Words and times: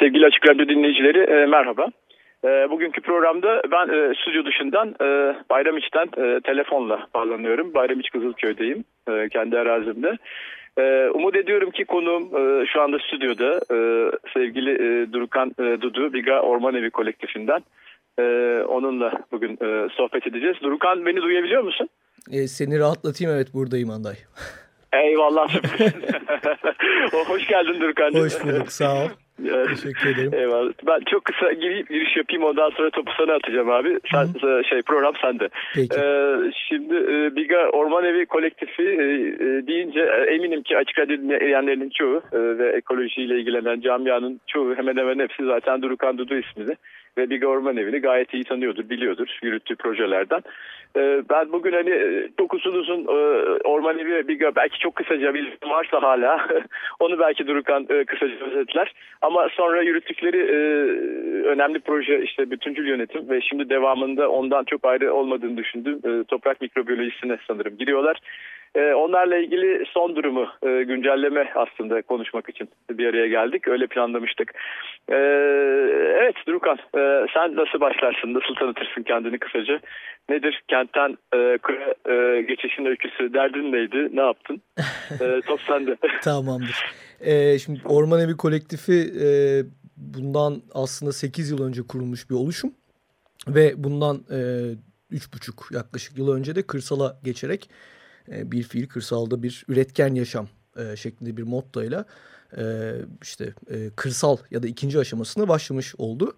Sevgili 0.00 0.26
Açık 0.26 0.48
Radyo 0.48 0.68
dinleyicileri 0.68 1.18
e, 1.18 1.46
merhaba. 1.46 1.86
E, 2.44 2.70
bugünkü 2.70 3.00
programda 3.00 3.62
ben 3.72 3.88
e, 3.88 4.14
stüdyo 4.14 4.44
dışından 4.44 4.94
Bayramiç'ten 5.50 6.08
telefonla 6.40 7.06
bağlanıyorum. 7.14 7.74
Bayramiç 7.74 8.10
Kızılköy'deyim 8.10 8.84
kendi 9.32 9.58
arazimde. 9.58 10.18
Umut 11.14 11.36
ediyorum 11.36 11.70
ki 11.70 11.84
konuğum 11.84 12.28
şu 12.66 12.80
anda 12.82 12.98
stüdyoda 12.98 13.60
sevgili 14.34 14.72
Durukan 15.12 15.54
Dudu 15.58 16.12
Biga 16.12 16.40
Orman 16.40 16.74
Evi 16.74 16.90
kolektifinden. 16.90 17.60
Onunla 18.68 19.12
bugün 19.32 19.56
sohbet 19.88 20.26
edeceğiz. 20.26 20.56
Durukan 20.62 21.06
beni 21.06 21.22
duyabiliyor 21.22 21.62
musun? 21.62 21.88
E, 22.32 22.46
seni 22.46 22.78
rahatlatayım 22.78 23.34
evet 23.34 23.54
buradayım 23.54 23.90
Anday. 23.90 24.14
Eyvallah. 24.92 25.48
Hoş 27.28 27.46
geldin 27.46 27.80
Durukan. 27.80 28.14
Hoş 28.14 28.44
bulduk 28.44 28.72
sağ 28.72 29.04
ol. 29.04 29.08
Teşekkür 29.44 30.08
ederim. 30.10 30.34
Eyvallah. 30.34 30.72
Ben 30.86 31.00
çok 31.10 31.24
kısa 31.24 31.52
gir, 31.52 31.86
giriş 31.86 32.16
yapayım 32.16 32.44
ondan 32.44 32.70
sonra 32.70 32.90
topu 32.90 33.12
sana 33.18 33.32
atacağım 33.32 33.70
abi. 33.70 33.98
Sen, 34.12 34.26
Hı. 34.40 34.64
şey 34.64 34.82
program 34.82 35.14
sende. 35.22 35.48
Peki. 35.74 35.96
Ee, 36.00 36.36
şimdi 36.68 36.94
e, 36.94 37.36
Biga 37.36 37.68
Orman 37.68 38.04
Evi 38.04 38.26
kolektifi 38.26 38.82
e, 38.82 39.04
e, 39.44 39.66
deyince 39.66 40.00
e, 40.00 40.34
eminim 40.34 40.62
ki 40.62 40.76
açık 40.76 40.98
radyo 40.98 41.16
dinleyenlerin 41.16 41.90
çoğu 41.90 42.22
e, 42.32 42.38
ve 42.58 42.68
ekolojiyle 42.68 43.38
ilgilenen 43.38 43.80
camianın 43.80 44.40
çoğu 44.46 44.74
hemen 44.74 44.96
hemen 44.96 45.18
hepsi 45.18 45.44
zaten 45.44 45.82
Durukan 45.82 46.18
Dudu 46.18 46.34
ismini 46.34 46.76
ve 47.18 47.30
Biga 47.30 47.46
Orman 47.46 47.76
Evi'ni 47.76 47.98
gayet 47.98 48.34
iyi 48.34 48.44
tanıyordur, 48.44 48.88
biliyordur 48.90 49.38
yürüttüğü 49.42 49.76
projelerden. 49.76 50.42
Ee, 50.96 51.22
ben 51.30 51.52
bugün 51.52 51.72
hani 51.72 51.90
e, 51.90 52.28
çok 52.38 52.54
uzun 52.54 52.72
uzun 52.72 53.04
e, 53.04 53.10
Orman 53.64 53.98
Evi 53.98 54.14
ve 54.14 54.28
Biga 54.28 54.54
belki 54.56 54.78
çok 54.78 54.96
kısaca 54.96 55.34
bir 55.34 55.58
varsa 55.68 56.02
hala 56.02 56.48
onu 57.00 57.18
belki 57.18 57.46
Durukan 57.46 57.86
e, 57.90 58.04
kısaca 58.04 58.34
özetler. 58.46 58.92
Ama 59.22 59.48
sonra 59.48 59.82
yürüttükleri 59.82 60.42
önemli 61.44 61.80
proje 61.80 62.22
işte 62.22 62.50
bütüncül 62.50 62.88
yönetim 62.88 63.30
ve 63.30 63.40
şimdi 63.40 63.70
devamında 63.70 64.30
ondan 64.30 64.64
çok 64.64 64.84
ayrı 64.84 65.14
olmadığını 65.14 65.56
düşündüğüm 65.56 66.24
toprak 66.24 66.60
mikrobiyolojisine 66.60 67.38
sanırım 67.48 67.76
giriyorlar. 67.76 68.16
Ee, 68.74 68.94
onlarla 68.94 69.36
ilgili 69.36 69.84
son 69.86 70.16
durumu 70.16 70.48
e, 70.62 70.82
güncelleme 70.82 71.52
aslında 71.54 72.02
konuşmak 72.02 72.48
için 72.48 72.68
bir 72.90 73.06
araya 73.06 73.28
geldik. 73.28 73.68
Öyle 73.68 73.86
planlamıştık. 73.86 74.52
Ee, 75.08 75.14
evet 76.20 76.34
Durukan 76.46 76.78
e, 76.78 77.26
sen 77.34 77.56
nasıl 77.56 77.80
başlarsın? 77.80 78.34
Nasıl 78.34 78.54
tanıtırsın 78.54 79.02
kendini 79.02 79.38
kısaca? 79.38 79.80
Nedir 80.28 80.62
kentten 80.68 81.18
e, 81.34 81.58
köye 81.58 82.42
geçişin 82.42 82.84
öyküsü? 82.84 83.34
Derdin 83.34 83.72
neydi? 83.72 84.16
Ne 84.16 84.20
yaptın? 84.20 84.62
top 85.46 85.60
sende. 85.60 85.96
Tamamdır. 86.22 86.84
şimdi 87.64 87.80
Orman 87.84 88.20
Evi 88.20 88.36
Kolektifi 88.36 89.10
bundan 89.96 90.54
aslında 90.74 91.12
8 91.12 91.50
yıl 91.50 91.68
önce 91.68 91.82
kurulmuş 91.88 92.30
bir 92.30 92.34
oluşum. 92.34 92.70
Ve 93.48 93.72
bundan 93.76 94.16
üç 95.10 95.34
buçuk 95.34 95.68
yaklaşık 95.72 96.18
yıl 96.18 96.36
önce 96.36 96.54
de 96.54 96.62
kırsala 96.62 97.16
geçerek 97.24 97.70
e, 98.28 98.52
bir 98.52 98.62
fiil 98.62 98.88
kırsalda 98.88 99.42
bir 99.42 99.64
üretken 99.68 100.14
yaşam 100.14 100.48
e, 100.76 100.96
şeklinde 100.96 101.36
bir 101.36 101.42
mottoyla 101.42 102.04
e, 102.56 102.94
işte 103.22 103.54
kırsal 103.96 104.36
ya 104.50 104.62
da 104.62 104.66
ikinci 104.66 104.98
aşamasına 104.98 105.48
başlamış 105.48 105.94
oldu. 105.98 106.36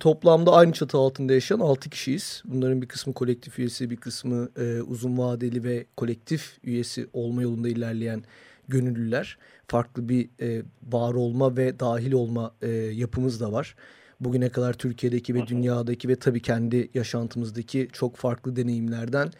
toplamda 0.00 0.52
aynı 0.52 0.72
çatı 0.72 0.98
altında 0.98 1.32
yaşayan 1.32 1.60
altı 1.60 1.90
kişiyiz. 1.90 2.42
Bunların 2.44 2.82
bir 2.82 2.88
kısmı 2.88 3.12
kolektif 3.12 3.58
üyesi, 3.58 3.90
bir 3.90 3.96
kısmı 3.96 4.48
uzun 4.86 5.18
vadeli 5.18 5.64
ve 5.64 5.86
kolektif 5.96 6.58
üyesi 6.64 7.06
olma 7.12 7.42
yolunda 7.42 7.68
ilerleyen 7.68 8.24
gönüllüler. 8.68 9.38
Farklı 9.68 10.08
bir 10.08 10.28
var 10.82 11.14
olma 11.14 11.56
ve 11.56 11.80
dahil 11.80 12.12
olma 12.12 12.54
yapımız 12.92 13.40
da 13.40 13.52
var. 13.52 13.76
Bugüne 14.20 14.48
kadar 14.48 14.72
Türkiye'deki 14.72 15.34
ve 15.34 15.46
dünyadaki 15.46 16.08
ve 16.08 16.16
tabii 16.16 16.42
kendi 16.42 16.90
yaşantımızdaki 16.94 17.88
çok 17.92 18.16
farklı 18.16 18.56
deneyimlerden 18.56 19.30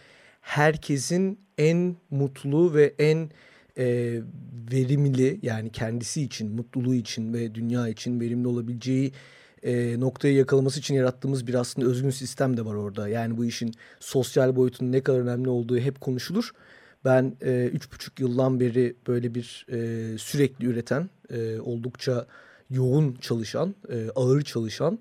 herkesin 0.45 1.39
en 1.59 1.97
mutlu 2.11 2.75
ve 2.75 2.95
en 2.99 3.31
e, 3.79 4.21
verimli 4.73 5.39
yani 5.43 5.71
kendisi 5.71 6.23
için, 6.23 6.57
mutluluğu 6.57 6.95
için 6.95 7.35
ve 7.35 7.55
dünya 7.55 7.89
için 7.89 8.21
verimli 8.21 8.49
olabileceği 8.49 9.13
e, 9.63 10.01
noktayı 10.01 10.35
yakalaması 10.35 10.79
için 10.79 10.95
yarattığımız 10.95 11.47
bir 11.47 11.55
aslında 11.55 11.89
özgün 11.89 12.11
sistem 12.11 12.57
de 12.57 12.65
var 12.65 12.75
orada. 12.75 13.09
Yani 13.09 13.37
bu 13.37 13.45
işin 13.45 13.75
sosyal 14.01 14.57
boyutunun 14.57 14.93
ne 14.93 15.01
kadar 15.01 15.21
önemli 15.21 15.49
olduğu 15.49 15.79
hep 15.79 16.01
konuşulur. 16.01 16.51
Ben 17.05 17.37
e, 17.43 17.71
üç 17.73 17.93
buçuk 17.93 18.21
yıldan 18.21 18.61
beri 18.61 18.97
böyle 19.07 19.35
bir 19.35 19.67
e, 19.73 20.19
sürekli 20.19 20.67
üreten, 20.67 21.11
e, 21.31 21.61
oldukça 21.61 22.27
yoğun 22.71 23.15
çalışan, 23.21 23.75
e, 23.93 24.11
ağır 24.15 24.43
çalışan 24.43 24.99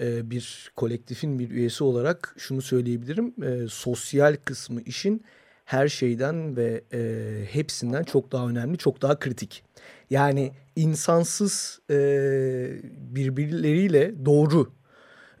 e, 0.00 0.30
bir 0.30 0.72
kolektifin 0.76 1.38
bir 1.38 1.50
üyesi 1.50 1.84
olarak 1.84 2.34
şunu 2.38 2.62
söyleyebilirim. 2.62 3.34
E, 3.44 3.68
sosyal 3.68 4.36
kısmı 4.44 4.80
işin 4.80 5.24
her 5.64 5.88
şeyden 5.88 6.56
ve 6.56 6.84
e, 6.92 7.00
hepsinden 7.50 8.02
çok 8.02 8.32
daha 8.32 8.48
önemli, 8.48 8.78
çok 8.78 9.02
daha 9.02 9.18
kritik. 9.18 9.64
Yani 10.10 10.52
insansız 10.76 11.80
e, 11.90 11.96
birbirleriyle 12.94 14.26
doğru 14.26 14.72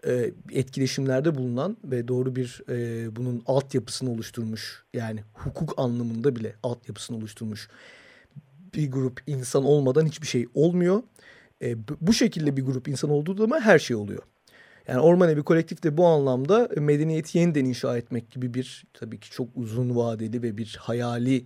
e, 0.06 0.30
etkileşimlerde 0.52 1.34
bulunan 1.34 1.76
ve 1.84 2.08
doğru 2.08 2.36
bir 2.36 2.62
e, 2.68 3.16
bunun 3.16 3.42
altyapısını 3.46 4.10
oluşturmuş 4.10 4.84
yani 4.94 5.24
hukuk 5.32 5.74
anlamında 5.76 6.36
bile 6.36 6.54
altyapısını 6.62 7.16
oluşturmuş 7.16 7.68
bir 8.74 8.90
grup 8.90 9.20
insan 9.26 9.64
olmadan 9.64 10.06
hiçbir 10.06 10.26
şey 10.26 10.46
olmuyor. 10.54 11.02
E, 11.62 11.76
bu 12.00 12.12
şekilde 12.12 12.56
bir 12.56 12.62
grup 12.62 12.88
insan 12.88 13.10
olduğu 13.10 13.34
zaman 13.34 13.60
her 13.60 13.78
şey 13.78 13.96
oluyor. 13.96 14.22
Yani 14.88 15.00
Orman 15.00 15.28
Evi 15.28 15.42
Kolektif 15.42 15.82
de 15.82 15.96
bu 15.96 16.06
anlamda 16.06 16.68
medeniyeti 16.76 17.38
yeniden 17.38 17.64
inşa 17.64 17.96
etmek 17.96 18.30
gibi 18.30 18.54
bir 18.54 18.84
tabii 18.94 19.20
ki 19.20 19.30
çok 19.30 19.48
uzun 19.54 19.96
vadeli 19.96 20.42
ve 20.42 20.56
bir 20.56 20.76
hayali 20.80 21.44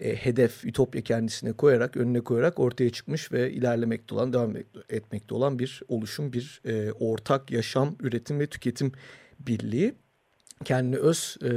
e, 0.00 0.16
hedef, 0.16 0.64
ütopya 0.64 1.02
kendisine 1.02 1.52
koyarak, 1.52 1.96
önüne 1.96 2.20
koyarak 2.20 2.58
ortaya 2.58 2.90
çıkmış 2.90 3.32
ve 3.32 3.52
ilerlemekte 3.52 4.14
olan, 4.14 4.32
devam 4.32 4.56
etmekte 4.88 5.34
olan 5.34 5.58
bir 5.58 5.82
oluşum, 5.88 6.32
bir 6.32 6.60
e, 6.64 6.92
ortak 6.92 7.50
yaşam, 7.50 7.96
üretim 8.00 8.40
ve 8.40 8.46
tüketim 8.46 8.92
birliği. 9.40 9.94
Kendine 10.64 10.96
öz 10.96 11.36
e, 11.42 11.50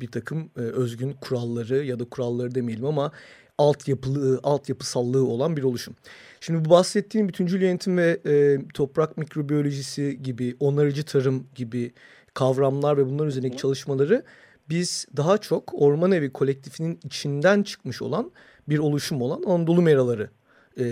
bir 0.00 0.10
takım 0.10 0.50
e, 0.56 0.60
özgün 0.60 1.12
kuralları 1.12 1.84
ya 1.84 1.98
da 1.98 2.04
kuralları 2.04 2.54
demeyelim 2.54 2.84
ama 2.84 3.12
altyapılı, 3.58 4.40
altyapısallığı 4.42 5.26
olan 5.26 5.56
bir 5.56 5.62
oluşum. 5.62 5.96
Şimdi 6.44 6.64
bu 6.64 6.70
bahsettiğim 6.70 7.28
bütüncül 7.28 7.62
yönetim 7.62 7.96
ve 7.96 8.20
e, 8.26 8.58
toprak 8.74 9.18
mikrobiyolojisi 9.18 10.22
gibi, 10.22 10.56
onarıcı 10.60 11.04
tarım 11.04 11.46
gibi 11.54 11.92
kavramlar 12.34 12.96
ve 12.96 13.06
bunlar 13.06 13.26
üzerindeki 13.26 13.56
çalışmaları 13.56 14.22
biz 14.68 15.06
daha 15.16 15.38
çok 15.38 15.74
Orman 15.74 16.12
Evi 16.12 16.30
kolektifinin 16.32 17.00
içinden 17.04 17.62
çıkmış 17.62 18.02
olan 18.02 18.30
bir 18.68 18.78
oluşum 18.78 19.22
olan 19.22 19.42
Anadolu 19.42 19.82
Meraları 19.82 20.30
e, 20.78 20.84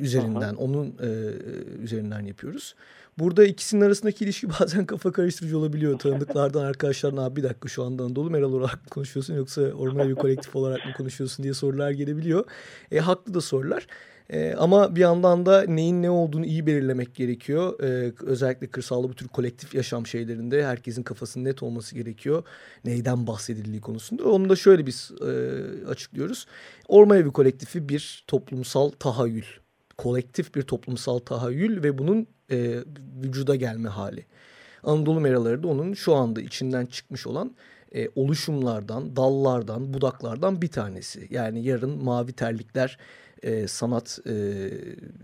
üzerinden, 0.00 0.54
Aha. 0.54 0.56
onun 0.56 0.86
e, 0.86 1.08
üzerinden 1.82 2.20
yapıyoruz. 2.20 2.74
Burada 3.18 3.44
ikisinin 3.44 3.80
arasındaki 3.80 4.24
ilişki 4.24 4.48
bazen 4.60 4.86
kafa 4.86 5.12
karıştırıcı 5.12 5.58
olabiliyor. 5.58 5.98
Tanıdıklardan 5.98 6.64
arkadaşlarına 6.64 7.24
abi 7.24 7.36
bir 7.36 7.42
dakika 7.42 7.68
şu 7.68 7.84
anda 7.84 8.04
Anadolu 8.04 8.30
Meral 8.30 8.52
olarak 8.52 8.84
mı 8.84 8.88
konuşuyorsun 8.90 9.34
yoksa 9.34 9.62
Orman 9.62 10.06
Evi 10.06 10.14
Kolektif 10.14 10.56
olarak 10.56 10.86
mı 10.86 10.92
konuşuyorsun 10.96 11.42
diye 11.42 11.54
sorular 11.54 11.90
gelebiliyor. 11.90 12.44
E, 12.90 12.98
haklı 12.98 13.34
da 13.34 13.40
sorular. 13.40 13.86
E, 14.30 14.54
ama 14.54 14.96
bir 14.96 15.00
yandan 15.00 15.46
da 15.46 15.64
neyin 15.68 16.02
ne 16.02 16.10
olduğunu 16.10 16.46
iyi 16.46 16.66
belirlemek 16.66 17.14
gerekiyor. 17.14 17.80
E, 17.80 18.12
özellikle 18.20 18.66
kırsalda 18.66 19.08
bu 19.08 19.14
tür 19.14 19.28
kolektif 19.28 19.74
yaşam 19.74 20.06
şeylerinde 20.06 20.66
herkesin 20.66 21.02
kafasının 21.02 21.44
net 21.44 21.62
olması 21.62 21.94
gerekiyor. 21.94 22.42
Neyden 22.84 23.26
bahsedildiği 23.26 23.80
konusunda. 23.80 24.24
Onu 24.24 24.48
da 24.48 24.56
şöyle 24.56 24.86
biz 24.86 25.10
e, 25.20 25.86
açıklıyoruz. 25.88 26.46
Orman 26.88 27.18
Evi 27.18 27.30
Kolektifi 27.30 27.88
bir 27.88 28.24
toplumsal 28.26 28.90
tahayyül. 28.90 29.46
Kolektif 29.98 30.54
bir 30.54 30.62
toplumsal 30.62 31.18
tahayyül 31.18 31.82
ve 31.82 31.98
bunun 31.98 32.26
e, 32.50 32.78
vücuda 33.22 33.56
gelme 33.56 33.88
hali. 33.88 34.26
Anadolu 34.82 35.20
meraları 35.20 35.62
da 35.62 35.68
onun 35.68 35.94
şu 35.94 36.14
anda 36.14 36.40
içinden 36.40 36.86
çıkmış 36.86 37.26
olan 37.26 37.56
e, 37.94 38.08
oluşumlardan, 38.14 39.16
dallardan, 39.16 39.94
budaklardan 39.94 40.62
bir 40.62 40.68
tanesi. 40.68 41.26
Yani 41.30 41.64
yarın 41.64 42.04
mavi 42.04 42.32
terlikler 42.32 42.98
e, 43.42 43.68
sanat 43.68 44.18
e, 44.26 44.68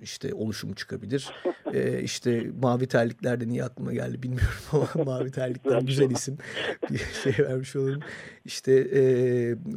işte 0.03 0.35
oluşumu 0.35 0.75
çıkabilir. 0.75 1.33
E, 1.75 2.03
işte 2.03 2.51
mavi 2.63 2.87
terlikler 2.87 3.41
de 3.41 3.49
niye 3.49 3.65
aklıma 3.65 3.93
geldi 3.93 4.23
bilmiyorum 4.23 4.55
ama 4.73 5.05
mavi 5.05 5.31
terlikler 5.31 5.83
güzel 5.83 6.11
isim. 6.11 6.39
Bir 6.91 7.07
şey 7.23 7.47
vermiş 7.47 7.77
olalım. 7.77 8.01
İşte 8.45 8.73
e, 8.73 9.03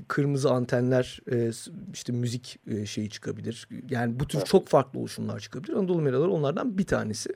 kırmızı 0.08 0.52
antenler 0.52 1.20
e, 1.32 1.52
işte 1.94 2.14
müzik 2.14 2.60
e, 2.68 2.86
şeyi 2.86 3.10
çıkabilir. 3.10 3.68
Yani 3.90 4.20
bu 4.20 4.28
tür 4.28 4.42
çok 4.42 4.68
farklı 4.68 5.00
oluşumlar 5.00 5.40
çıkabilir. 5.40 5.74
Anadolu 5.74 6.02
Meraları 6.02 6.32
onlardan 6.32 6.78
bir 6.78 6.86
tanesi. 6.86 7.30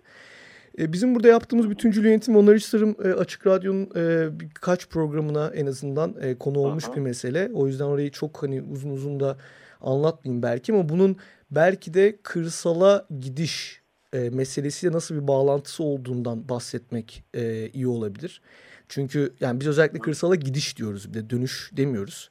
E, 0.80 0.94
bizim 0.94 1.16
burada 1.16 1.28
yaptığımız 1.28 1.70
bütüncül 1.70 2.06
yönetim 2.06 2.36
onarıcı 2.36 2.72
tarım 2.72 2.96
e, 3.04 3.14
Açık 3.14 3.48
Radyo'nun 3.48 3.90
e, 3.96 4.28
birkaç 4.40 4.88
programına 4.88 5.52
en 5.56 5.66
azından 5.66 6.16
konu 6.40 6.60
olmuş 6.60 6.86
Aha. 6.86 6.96
bir 6.96 7.02
mesele. 7.02 7.50
O 7.54 7.68
yüzden 7.68 7.86
orayı 7.86 8.12
çok 8.12 8.44
hani 8.44 8.62
uzun 8.62 8.90
uzun 8.90 9.20
da 9.20 9.38
anlatmayayım 9.86 10.44
belki 10.44 10.74
ama 10.74 10.90
bunun 10.90 11.18
belki 11.52 11.94
de 11.94 12.18
kırsala 12.24 13.08
gidiş 13.20 13.82
e, 14.14 14.30
meselesiyle 14.30 14.94
nasıl 14.94 15.16
bir 15.16 15.28
bağlantısı 15.28 15.84
olduğundan 15.84 16.50
bahsetmek 16.50 17.24
e, 17.34 17.70
iyi 17.70 17.88
olabilir. 17.88 18.42
Çünkü 18.90 19.34
yani 19.40 19.60
biz 19.60 19.68
özellikle 19.68 20.00
kırsala 20.00 20.36
gidiş 20.36 20.78
diyoruz 20.78 21.10
bir 21.10 21.14
de 21.14 21.30
dönüş 21.30 21.72
demiyoruz. 21.74 22.30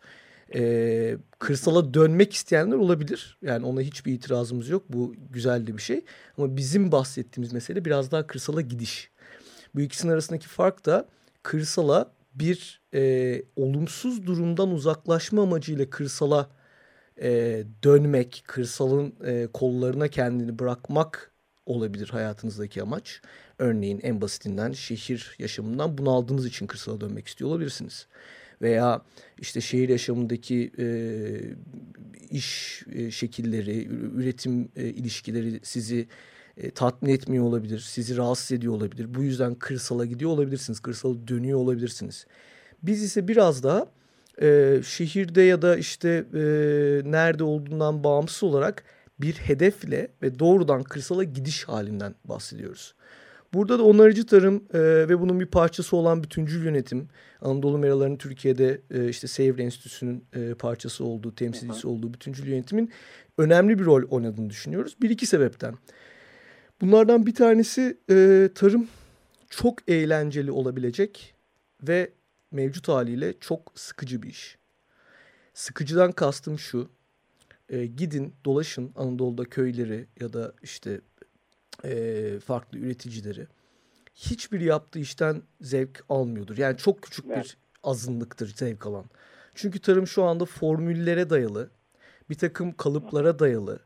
E, 0.55 1.17
kırsala 1.39 1.95
dönmek 1.95 2.33
isteyenler 2.33 2.77
olabilir. 2.77 3.39
Yani 3.43 3.67
ona 3.67 3.81
hiçbir 3.81 4.13
itirazımız 4.13 4.69
yok. 4.69 4.83
Bu 4.89 5.15
güzel 5.31 5.67
de 5.67 5.77
bir 5.77 5.83
şey. 5.83 6.05
Ama 6.39 6.57
bizim 6.57 6.93
bahsettiğimiz 6.93 7.53
mesele 7.53 7.85
biraz 7.85 8.11
daha 8.11 8.27
kırsala 8.27 8.61
gidiş. 8.61 9.11
Bu 9.75 9.81
ikisinin 9.81 10.13
arasındaki 10.13 10.49
fark 10.49 10.87
da 10.87 11.09
kırsala 11.43 12.11
bir 12.35 12.81
e, 12.95 13.43
olumsuz 13.57 14.27
durumdan 14.27 14.71
uzaklaşma 14.71 15.43
amacıyla 15.43 15.91
kırsala 15.91 16.51
e, 17.23 17.63
dönmek, 17.85 18.45
kırsalın 18.47 19.15
e, 19.25 19.49
kollarına 19.53 20.09
kendini 20.09 20.59
bırakmak 20.59 21.33
olabilir 21.67 22.09
hayatınızdaki 22.09 22.83
amaç. 22.83 23.21
Örneğin 23.59 24.01
en 24.03 24.21
basitinden 24.21 24.73
şehir 24.73 25.37
yaşamından 25.39 25.99
bunaldığınız 25.99 26.47
için 26.47 26.67
kırsala 26.67 27.01
dönmek 27.01 27.27
istiyor 27.29 27.51
olabilirsiniz. 27.51 28.07
Veya 28.63 29.03
işte 29.39 29.61
şehir 29.61 29.89
yaşamındaki 29.89 30.73
e, 30.79 30.87
iş 32.31 32.83
e, 32.93 33.11
şekilleri, 33.11 33.87
üretim 33.89 34.69
e, 34.77 34.89
ilişkileri 34.89 35.61
sizi 35.63 36.09
e, 36.57 36.71
tatmin 36.71 37.11
etmiyor 37.11 37.45
olabilir, 37.45 37.79
sizi 37.79 38.17
rahatsız 38.17 38.53
ediyor 38.53 38.73
olabilir. 38.75 39.15
Bu 39.15 39.23
yüzden 39.23 39.55
kırsala 39.55 40.07
gidiyor 40.07 40.31
olabilirsiniz, 40.31 40.81
kırsala 40.81 41.29
dönüyor 41.29 41.59
olabilirsiniz. 41.59 42.27
Biz 42.83 43.03
ise 43.03 43.29
biraz 43.29 43.63
daha 43.63 43.87
e, 44.43 44.81
şehirde 44.85 45.43
ya 45.43 45.63
da 45.63 45.77
işte 45.77 46.09
e, 46.35 46.41
nerede 47.11 47.45
olduğundan 47.45 48.05
bağımsız 48.05 48.43
olarak 48.43 48.85
bir 49.21 49.35
hedefle 49.35 50.09
ve 50.23 50.39
doğrudan 50.39 50.83
kırsala 50.83 51.25
gidiş 51.25 51.65
halinden 51.65 52.15
bahsediyoruz. 52.25 52.95
Burada 53.55 53.79
da 53.79 53.83
onarıcı 53.83 54.27
tarım 54.27 54.65
e, 54.75 54.79
ve 54.81 55.21
bunun 55.21 55.41
bir 55.41 55.47
parçası 55.47 55.97
olan 55.97 56.23
bütüncül 56.23 56.65
yönetim, 56.65 57.09
Anadolu 57.41 57.79
Meraları'nın 57.79 58.17
Türkiye'de 58.17 58.81
e, 58.91 59.09
işte 59.09 59.27
Sevr 59.27 59.59
Enstitüsü'nün 59.59 60.25
e, 60.33 60.55
parçası 60.55 61.05
olduğu, 61.05 61.35
temsilcisi 61.35 61.89
olduğu 61.89 62.15
bütüncül 62.15 62.47
yönetimin 62.47 62.91
önemli 63.39 63.79
bir 63.79 63.85
rol 63.85 64.03
oynadığını 64.11 64.51
düşünüyoruz. 64.51 64.97
Bir 65.03 65.11
iki 65.11 65.27
sebepten. 65.27 65.75
Bunlardan 66.81 67.27
bir 67.27 67.35
tanesi 67.35 67.99
e, 68.11 68.49
tarım 68.55 68.89
çok 69.51 69.89
eğlenceli 69.89 70.51
olabilecek 70.51 71.35
ve 71.83 72.11
mevcut 72.55 72.89
haliyle 72.89 73.35
çok 73.41 73.73
sıkıcı 73.75 74.23
bir 74.23 74.29
iş. 74.29 74.59
Sıkıcıdan 75.55 76.13
kastım 76.13 76.59
şu. 76.59 76.89
E, 77.69 77.87
gidin 77.87 78.35
dolaşın 78.45 78.93
Anadolu'da 78.97 79.45
köyleri 79.45 80.07
ya 80.21 80.33
da 80.33 80.53
işte 80.63 81.01
e, 81.85 82.39
farklı 82.47 82.79
üreticileri. 82.79 83.47
Hiçbir 84.15 84.61
yaptığı 84.61 84.99
işten 84.99 85.43
zevk 85.61 86.05
almıyordur. 86.09 86.59
Yani 86.59 86.77
çok 86.77 87.03
küçük 87.03 87.25
evet. 87.29 87.45
bir 87.45 87.57
azınlıktır 87.83 88.55
zevk 88.57 88.87
alan. 88.87 89.05
Çünkü 89.55 89.79
tarım 89.79 90.07
şu 90.07 90.23
anda 90.23 90.45
formüllere 90.45 91.31
dayalı, 91.31 91.71
bir 92.31 92.35
takım 92.35 92.77
kalıplara 92.77 93.39
dayalı, 93.39 93.79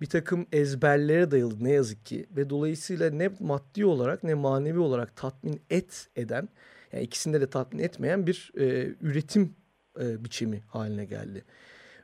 bir 0.00 0.06
takım 0.06 0.46
ezberlere 0.52 1.30
dayalı 1.30 1.64
ne 1.64 1.70
yazık 1.70 2.06
ki 2.06 2.26
ve 2.30 2.50
dolayısıyla 2.50 3.10
ne 3.10 3.30
maddi 3.40 3.84
olarak 3.84 4.22
ne 4.22 4.34
manevi 4.34 4.78
olarak 4.78 5.16
tatmin 5.16 5.60
et 5.70 6.08
eden 6.16 6.48
yani 6.96 7.04
ikisinde 7.04 7.40
de 7.40 7.50
tatmin 7.50 7.82
etmeyen 7.82 8.26
bir 8.26 8.52
e, 8.58 8.94
üretim 9.00 9.56
e, 10.00 10.24
biçimi 10.24 10.60
haline 10.68 11.04
geldi. 11.04 11.44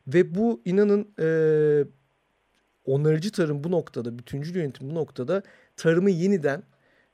Ve 0.06 0.34
bu 0.34 0.62
inanın 0.64 1.14
e, 1.18 1.28
onarıcı 2.84 3.32
tarım 3.32 3.64
bu 3.64 3.70
noktada, 3.70 4.18
bütüncül 4.18 4.56
yönetim 4.56 4.90
bu 4.90 4.94
noktada 4.94 5.42
tarımı 5.76 6.10
yeniden 6.10 6.62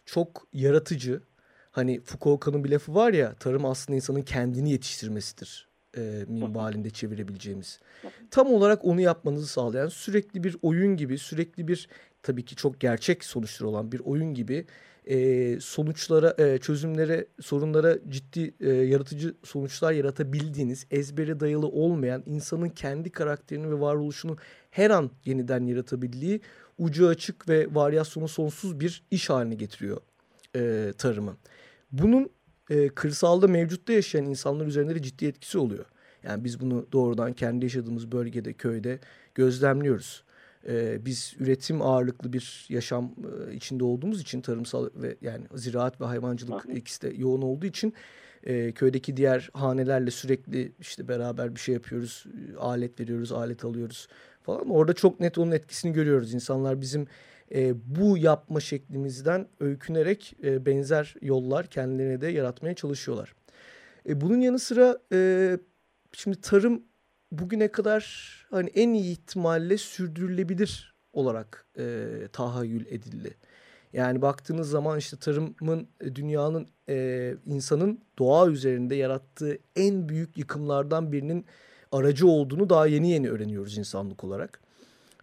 çok 0.06 0.46
yaratıcı. 0.52 1.22
Hani 1.70 2.00
Foucault'un 2.00 2.64
bir 2.64 2.70
lafı 2.70 2.94
var 2.94 3.12
ya 3.12 3.34
tarım 3.34 3.64
aslında 3.64 3.96
insanın 3.96 4.22
kendini 4.22 4.70
yetiştirmesidir 4.70 5.68
e, 5.96 6.24
minvalinde 6.28 6.90
çevirebileceğimiz. 6.90 7.80
Tam 8.30 8.46
olarak 8.46 8.84
onu 8.84 9.00
yapmanızı 9.00 9.46
sağlayan 9.46 9.88
sürekli 9.88 10.44
bir 10.44 10.56
oyun 10.62 10.96
gibi, 10.96 11.18
sürekli 11.18 11.68
bir 11.68 11.88
tabii 12.22 12.44
ki 12.44 12.56
çok 12.56 12.80
gerçek 12.80 13.24
sonuçları 13.24 13.68
olan 13.68 13.92
bir 13.92 14.00
oyun 14.00 14.34
gibi 14.34 14.66
e, 15.08 15.60
sonuçlara, 15.60 16.34
e, 16.38 16.58
çözümlere, 16.58 17.26
sorunlara 17.40 17.98
ciddi 18.08 18.54
e, 18.60 18.70
yaratıcı 18.70 19.34
sonuçlar 19.44 19.92
yaratabildiğiniz, 19.92 20.86
ezbere 20.90 21.40
dayalı 21.40 21.66
olmayan, 21.66 22.22
insanın 22.26 22.68
kendi 22.68 23.10
karakterini 23.10 23.70
ve 23.70 23.80
varoluşunu 23.80 24.36
her 24.70 24.90
an 24.90 25.10
yeniden 25.24 25.66
yaratabildiği 25.66 26.40
ucu 26.78 27.08
açık 27.08 27.48
ve 27.48 27.74
varyasyonu 27.74 28.28
sonsuz 28.28 28.80
bir 28.80 29.02
iş 29.10 29.30
haline 29.30 29.54
getiriyor 29.54 30.00
e, 30.56 30.92
tarımı. 30.98 31.36
Bunun 31.92 32.30
e, 32.70 32.88
kırsalda 32.88 33.48
mevcutta 33.48 33.92
yaşayan 33.92 34.24
insanlar 34.24 34.66
üzerinde 34.66 34.94
de 34.94 35.02
ciddi 35.02 35.26
etkisi 35.26 35.58
oluyor. 35.58 35.84
Yani 36.22 36.44
biz 36.44 36.60
bunu 36.60 36.86
doğrudan 36.92 37.32
kendi 37.32 37.64
yaşadığımız 37.64 38.12
bölgede, 38.12 38.52
köyde 38.52 38.98
gözlemliyoruz 39.34 40.24
e, 40.68 41.04
biz 41.04 41.34
üretim 41.38 41.82
ağırlıklı 41.82 42.32
bir 42.32 42.66
yaşam 42.68 43.14
e, 43.50 43.54
içinde 43.54 43.84
olduğumuz 43.84 44.20
için 44.20 44.40
tarımsal 44.40 44.88
ve 44.94 45.16
yani 45.22 45.44
ziraat 45.54 46.00
ve 46.00 46.04
hayvancılık 46.04 46.64
Hı. 46.64 46.72
ikisi 46.72 47.02
de 47.02 47.12
yoğun 47.16 47.42
olduğu 47.42 47.66
için 47.66 47.94
e, 48.44 48.72
köydeki 48.72 49.16
diğer 49.16 49.50
hanelerle 49.54 50.10
sürekli 50.10 50.72
işte 50.80 51.08
beraber 51.08 51.54
bir 51.54 51.60
şey 51.60 51.74
yapıyoruz, 51.74 52.24
alet 52.58 53.00
veriyoruz, 53.00 53.32
alet 53.32 53.64
alıyoruz 53.64 54.08
falan. 54.42 54.70
Orada 54.70 54.92
çok 54.92 55.20
net 55.20 55.38
onun 55.38 55.50
etkisini 55.50 55.92
görüyoruz. 55.92 56.34
İnsanlar 56.34 56.80
bizim 56.80 57.06
e, 57.54 57.74
bu 57.86 58.18
yapma 58.18 58.60
şeklimizden 58.60 59.46
öykünerek 59.60 60.36
e, 60.44 60.66
benzer 60.66 61.14
yollar 61.22 61.66
kendilerine 61.66 62.20
de 62.20 62.26
yaratmaya 62.26 62.74
çalışıyorlar. 62.74 63.34
E, 64.08 64.20
bunun 64.20 64.40
yanı 64.40 64.58
sıra 64.58 64.98
e, 65.12 65.58
şimdi 66.12 66.40
tarım 66.40 66.82
bugüne 67.32 67.68
kadar 67.68 68.34
hani 68.50 68.70
en 68.74 68.92
iyi 68.92 69.12
ihtimalle 69.12 69.78
sürdürülebilir 69.78 70.94
olarak 71.12 71.66
e, 71.78 72.06
tahayyül 72.32 72.86
edildi. 72.86 73.36
Yani 73.92 74.22
baktığınız 74.22 74.70
zaman 74.70 74.98
işte 74.98 75.16
tarımın 75.16 75.88
e, 76.00 76.14
dünyanın 76.14 76.68
e, 76.88 77.34
insanın 77.46 78.00
doğa 78.18 78.48
üzerinde 78.48 78.94
yarattığı 78.94 79.58
en 79.76 80.08
büyük 80.08 80.38
yıkımlardan 80.38 81.12
birinin 81.12 81.46
aracı 81.92 82.28
olduğunu 82.28 82.70
daha 82.70 82.86
yeni 82.86 83.10
yeni 83.10 83.30
öğreniyoruz 83.30 83.78
insanlık 83.78 84.24
olarak. 84.24 84.60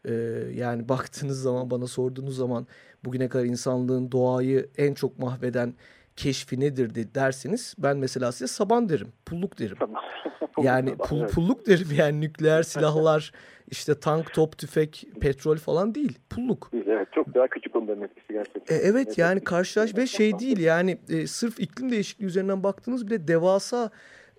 E, 0.05 0.13
yani 0.53 0.89
baktığınız 0.89 1.41
zaman 1.41 1.71
bana 1.71 1.88
sorduğunuz 1.88 2.35
zaman 2.38 2.67
bugüne 3.05 3.29
kadar 3.29 3.45
insanlığın 3.45 4.12
doğayı 4.12 4.69
en 4.77 4.93
çok 4.93 5.19
mahveden 5.19 5.74
keşfi 6.15 6.60
nedir 6.60 6.95
de 6.95 7.15
derseniz 7.15 7.75
ben 7.77 7.98
mesela 7.98 8.31
size 8.31 8.48
saban 8.48 8.89
derim, 8.89 9.07
pulluk 9.25 9.60
derim. 9.60 9.77
yani 10.62 10.98
pul, 10.98 11.27
pulluk 11.27 11.67
derim 11.67 11.88
yani 11.98 12.22
nükleer 12.22 12.63
silahlar, 12.63 13.31
işte 13.72 14.00
tank, 14.00 14.34
top, 14.34 14.57
tüfek, 14.57 15.07
petrol 15.22 15.57
falan 15.57 15.95
değil. 15.95 16.19
Pulluk. 16.29 16.72
Evet 16.88 17.07
çok 17.12 17.34
daha 17.34 17.48
küçük 17.48 17.75
onların 17.75 18.03
etkisi 18.03 18.34
gerçekten. 18.34 18.75
E, 18.75 18.77
evet 18.77 19.17
yani 19.17 19.43
karşılaş 19.43 19.98
ve 19.98 20.07
şey 20.07 20.39
değil 20.39 20.60
yani 20.60 20.98
e, 21.10 21.27
sırf 21.27 21.60
iklim 21.60 21.91
değişikliği 21.91 22.25
üzerinden 22.25 22.63
baktığınız 22.63 23.07
bile 23.07 23.27
devasa 23.27 23.89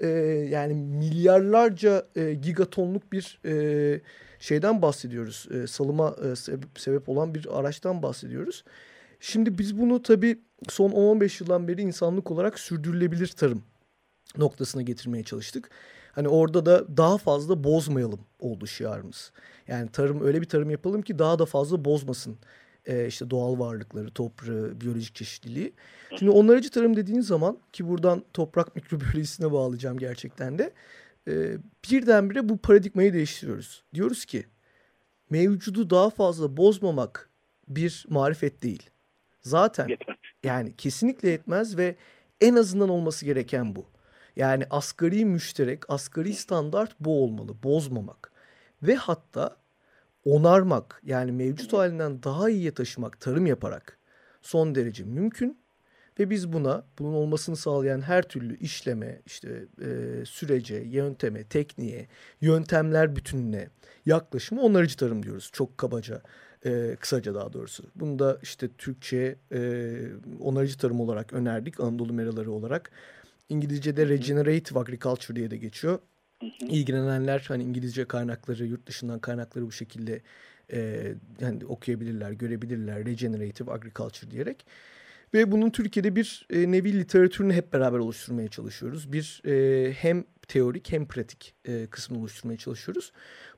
e, 0.01 0.07
yani 0.51 0.75
milyarlarca 0.75 2.07
e, 2.17 2.35
gigatonluk 2.35 3.13
bir 3.13 3.41
e, 3.45 4.01
şeyden 4.39 4.83
bahsediyoruz. 4.83 5.49
E, 5.51 5.67
salıma 5.67 6.17
e, 6.33 6.37
sebep 6.77 7.09
olan 7.09 7.35
bir 7.35 7.59
araçtan 7.59 8.03
bahsediyoruz. 8.03 8.65
Şimdi 9.21 9.59
biz 9.59 9.79
bunu 9.79 10.03
tabii 10.03 10.41
son 10.69 10.91
10-15 10.91 11.43
yıldan 11.43 11.69
beri 11.69 11.83
insanlık 11.83 12.31
olarak 12.31 12.59
sürdürülebilir 12.61 13.29
tarım 13.29 13.63
noktasına 14.37 14.83
getirmeye 14.83 15.25
çalıştık. 15.25 15.71
Hani 16.13 16.29
orada 16.29 16.67
da 16.67 16.97
daha 16.97 17.19
fazla 17.19 17.65
bozmayalım 17.65 18.21
oldu 18.39 18.67
şiarımız. 18.67 19.33
Yani 19.69 19.91
tarım 19.91 20.21
öyle 20.21 20.41
bir 20.41 20.47
tarım 20.47 20.71
yapalım 20.71 21.03
ki 21.03 21.19
daha 21.19 21.39
da 21.39 21.47
fazla 21.47 21.85
bozmasın 21.85 22.39
e, 22.87 23.07
işte 23.07 23.31
doğal 23.31 23.59
varlıkları, 23.59 24.11
toprağı, 24.11 24.81
biyolojik 24.81 25.15
çeşitliliği. 25.15 25.73
Şimdi 26.19 26.31
onarıcı 26.31 26.71
tarım 26.71 26.97
dediğin 26.97 27.21
zaman 27.21 27.59
ki 27.73 27.89
buradan 27.89 28.25
toprak 28.33 28.77
mikrobiyolojisine 28.77 29.53
bağlayacağım 29.53 29.99
gerçekten 29.99 30.59
de 30.59 30.73
e, 31.29 31.57
birdenbire 31.91 32.49
bu 32.49 32.59
paradigmayı 32.59 33.13
değiştiriyoruz. 33.13 33.85
Diyoruz 33.95 34.25
ki 34.25 34.47
mevcudu 35.31 35.91
daha 35.91 36.11
fazla 36.11 36.57
bozmamak 36.57 37.31
bir 37.69 38.07
marifet 38.09 38.63
değil. 38.63 38.91
Zaten 39.47 39.89
Yetmez. 39.89 40.17
yani 40.45 40.77
kesinlikle 40.77 41.29
yetmez 41.29 41.77
ve 41.77 41.97
en 42.41 42.55
azından 42.55 42.89
olması 42.89 43.25
gereken 43.25 43.77
bu. 43.77 43.87
Yani 44.37 44.65
asgari 44.71 45.25
müşterek, 45.25 45.91
asgari 45.91 46.35
standart 46.35 47.01
bu 47.01 47.25
olmalı. 47.25 47.63
Bozmamak. 47.63 48.33
Ve 48.83 48.95
hatta 48.95 49.57
onarmak 50.25 51.01
yani 51.05 51.33
mevcut 51.33 51.73
halinden 51.73 52.23
daha 52.23 52.51
iyiye 52.51 52.75
taşımak 52.75 53.21
tarım 53.21 53.47
yaparak 53.47 53.99
son 54.43 54.75
derece 54.75 55.05
mümkün. 55.05 55.59
Ve 56.19 56.31
biz 56.31 56.53
buna 56.53 56.85
bunun 56.99 57.15
olmasını 57.15 57.57
sağlayan 57.57 58.01
her 58.01 58.23
türlü 58.23 58.59
işleme, 58.59 59.23
işte 59.27 59.65
e, 59.81 60.25
sürece, 60.25 60.77
yönteme, 60.77 61.45
tekniğe, 61.45 62.09
yöntemler 62.41 63.17
bütününe 63.17 63.69
yaklaşımı 64.07 64.63
onarıcı 64.63 64.97
tarım 64.97 65.23
diyoruz. 65.23 65.51
Çok 65.53 65.79
kabaca, 65.79 66.23
e, 66.65 66.97
kısaca 67.01 67.35
daha 67.35 67.53
doğrusu. 67.53 67.85
Bunu 67.95 68.19
da 68.19 68.39
işte 68.43 68.69
Türkçe 68.79 69.37
e, 69.53 69.93
onarıcı 70.41 70.79
tarım 70.79 71.01
olarak 71.01 71.33
önerdik, 71.33 71.81
Anadolu 71.81 72.13
meraları 72.13 72.53
olarak. 72.53 72.91
İngilizce'de 73.49 74.09
regenerative 74.09 74.79
agriculture 74.79 75.37
diye 75.37 75.51
de 75.51 75.57
geçiyor. 75.57 75.99
İlgilenenler 76.61 77.45
hani 77.49 77.63
İngilizce 77.63 78.05
kaynakları, 78.05 78.67
yurt 78.67 78.87
dışından 78.87 79.19
kaynakları 79.19 79.67
bu 79.67 79.73
şekilde 79.73 80.23
e, 80.73 81.13
yani 81.41 81.67
okuyabilirler, 81.67 82.33
görebilirler. 82.33 83.05
Regenerative 83.05 83.73
agriculture 83.73 84.31
diyerek. 84.31 84.67
Ve 85.35 85.53
bunun 85.53 85.71
Türkiye'de 85.71 86.17
bir 86.17 86.47
e, 86.51 86.73
nevi 86.73 86.99
literatürünü 86.99 87.53
hep 87.53 87.73
beraber 87.73 87.99
oluşturmaya 87.99 88.49
çalışıyoruz. 88.49 89.13
Bir 89.13 89.43
e, 89.47 89.93
hem 89.93 90.25
teorik 90.49 90.93
hem 90.93 91.07
pratik 91.07 91.55
e, 91.65 91.87
kısmını 91.87 92.21
oluşturmaya 92.21 92.57
çalışıyoruz. 92.57 93.13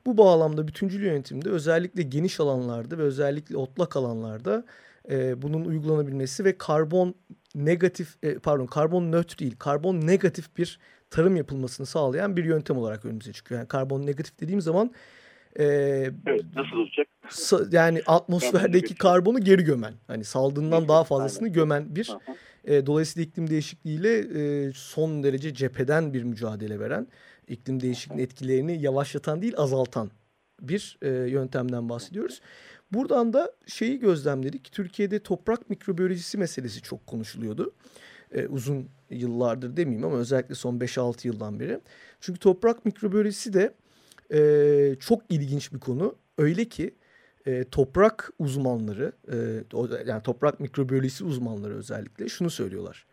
Bu 0.06 0.18
bağlamda 0.18 0.68
bütüncül 0.68 1.02
yönetimde 1.02 1.50
özellikle 1.50 2.02
geniş 2.02 2.40
alanlarda 2.40 2.98
ve 2.98 3.02
özellikle 3.02 3.56
otlak 3.56 3.96
alanlarda 3.96 4.64
e, 5.10 5.42
bunun 5.42 5.64
uygulanabilmesi 5.64 6.44
ve 6.44 6.58
karbon 6.58 7.14
negatif 7.54 8.16
e, 8.22 8.38
pardon 8.38 8.66
karbon 8.66 9.12
nötr 9.12 9.38
değil 9.38 9.56
karbon 9.58 10.06
negatif 10.06 10.56
bir 10.56 10.78
tarım 11.10 11.36
yapılmasını 11.36 11.86
sağlayan 11.86 12.36
bir 12.36 12.44
yöntem 12.44 12.78
olarak 12.78 13.04
önümüze 13.04 13.32
çıkıyor. 13.32 13.60
Yani 13.60 13.68
karbon 13.68 14.06
negatif 14.06 14.40
dediğim 14.40 14.60
zaman 14.60 14.92
e, 15.58 15.64
Evet, 16.26 16.44
nasıl 16.56 16.76
olacak? 16.76 17.08
yani 17.72 18.02
atmosferdeki 18.06 18.94
karbonu 18.94 19.40
geri 19.40 19.64
gömen 19.64 19.94
hani 20.06 20.24
saldığından 20.24 20.88
daha 20.88 21.04
fazlasını 21.04 21.48
gömen 21.48 21.96
bir 21.96 22.16
e, 22.64 22.86
dolayısıyla 22.86 23.28
iklim 23.28 23.50
değişikliğiyle 23.50 24.18
e, 24.18 24.72
son 24.74 25.22
derece 25.22 25.54
cepheden 25.54 26.14
bir 26.14 26.22
mücadele 26.22 26.80
veren, 26.80 27.06
iklim 27.48 27.80
değişikliğinin 27.80 28.24
etkilerini 28.24 28.82
yavaşlatan 28.82 29.42
değil 29.42 29.54
azaltan 29.56 30.10
bir 30.60 30.98
e, 31.02 31.08
yöntemden 31.08 31.88
bahsediyoruz. 31.88 32.40
Buradan 32.92 33.32
da 33.32 33.52
şeyi 33.66 33.98
gözlemledik. 33.98 34.72
Türkiye'de 34.72 35.18
toprak 35.18 35.70
mikrobiyolojisi 35.70 36.38
meselesi 36.38 36.82
çok 36.82 37.06
konuşuluyordu. 37.06 37.72
E, 38.32 38.46
uzun 38.46 38.88
yıllardır 39.10 39.76
demeyeyim 39.76 40.06
ama 40.06 40.16
özellikle 40.16 40.54
son 40.54 40.78
5-6 40.78 41.26
yıldan 41.26 41.60
beri. 41.60 41.80
Çünkü 42.20 42.40
toprak 42.40 42.84
mikrobiyolojisi 42.84 43.52
de 43.52 43.74
e, 44.32 44.96
çok 45.00 45.22
ilginç 45.28 45.72
bir 45.72 45.80
konu. 45.80 46.14
Öyle 46.38 46.64
ki 46.64 46.94
e, 47.46 47.64
toprak 47.64 48.32
uzmanları, 48.38 49.12
e, 49.32 49.36
yani 50.06 50.22
toprak 50.22 50.60
mikrobiyolojisi 50.60 51.24
uzmanları 51.24 51.74
özellikle 51.76 52.28
şunu 52.28 52.50
söylüyorlar. 52.50 53.06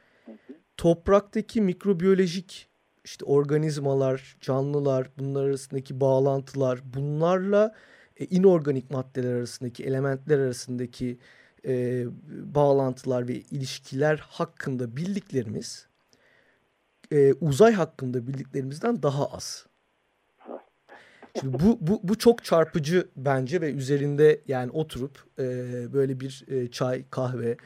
Topraktaki 0.78 1.62
mikrobiyolojik 1.62 2.68
işte 3.04 3.26
organizmalar, 3.26 4.38
canlılar, 4.42 5.10
bunlar 5.18 5.44
arasındaki 5.44 6.00
bağlantılar, 6.00 6.80
bunlarla 6.84 7.76
e, 8.18 8.26
inorganik 8.26 8.92
maddeler 8.92 9.34
arasındaki, 9.34 9.84
elementler 9.84 10.40
arasındaki 10.40 11.18
e, 11.66 12.06
bağlantılar 12.56 13.28
ve 13.28 13.34
ilişkiler 13.34 14.18
hakkında 14.18 14.98
bildiklerimiz 14.98 15.88
e, 17.12 17.34
uzay 17.34 17.74
hakkında 17.74 18.28
bildiklerimizden 18.28 19.04
daha 19.04 19.26
az. 19.26 19.66
Şimdi 21.40 21.60
bu, 21.64 21.78
bu, 21.82 22.00
bu 22.04 22.18
çok 22.18 22.44
çarpıcı 22.44 23.08
bence 23.16 23.62
ve 23.62 23.72
üzerinde 23.72 24.42
yani 24.48 24.72
oturup 24.72 25.24
e, 25.40 25.44
böyle 25.94 26.20
bir 26.20 26.46
e, 26.48 26.72
çay, 26.72 27.06
kahve 27.12 27.58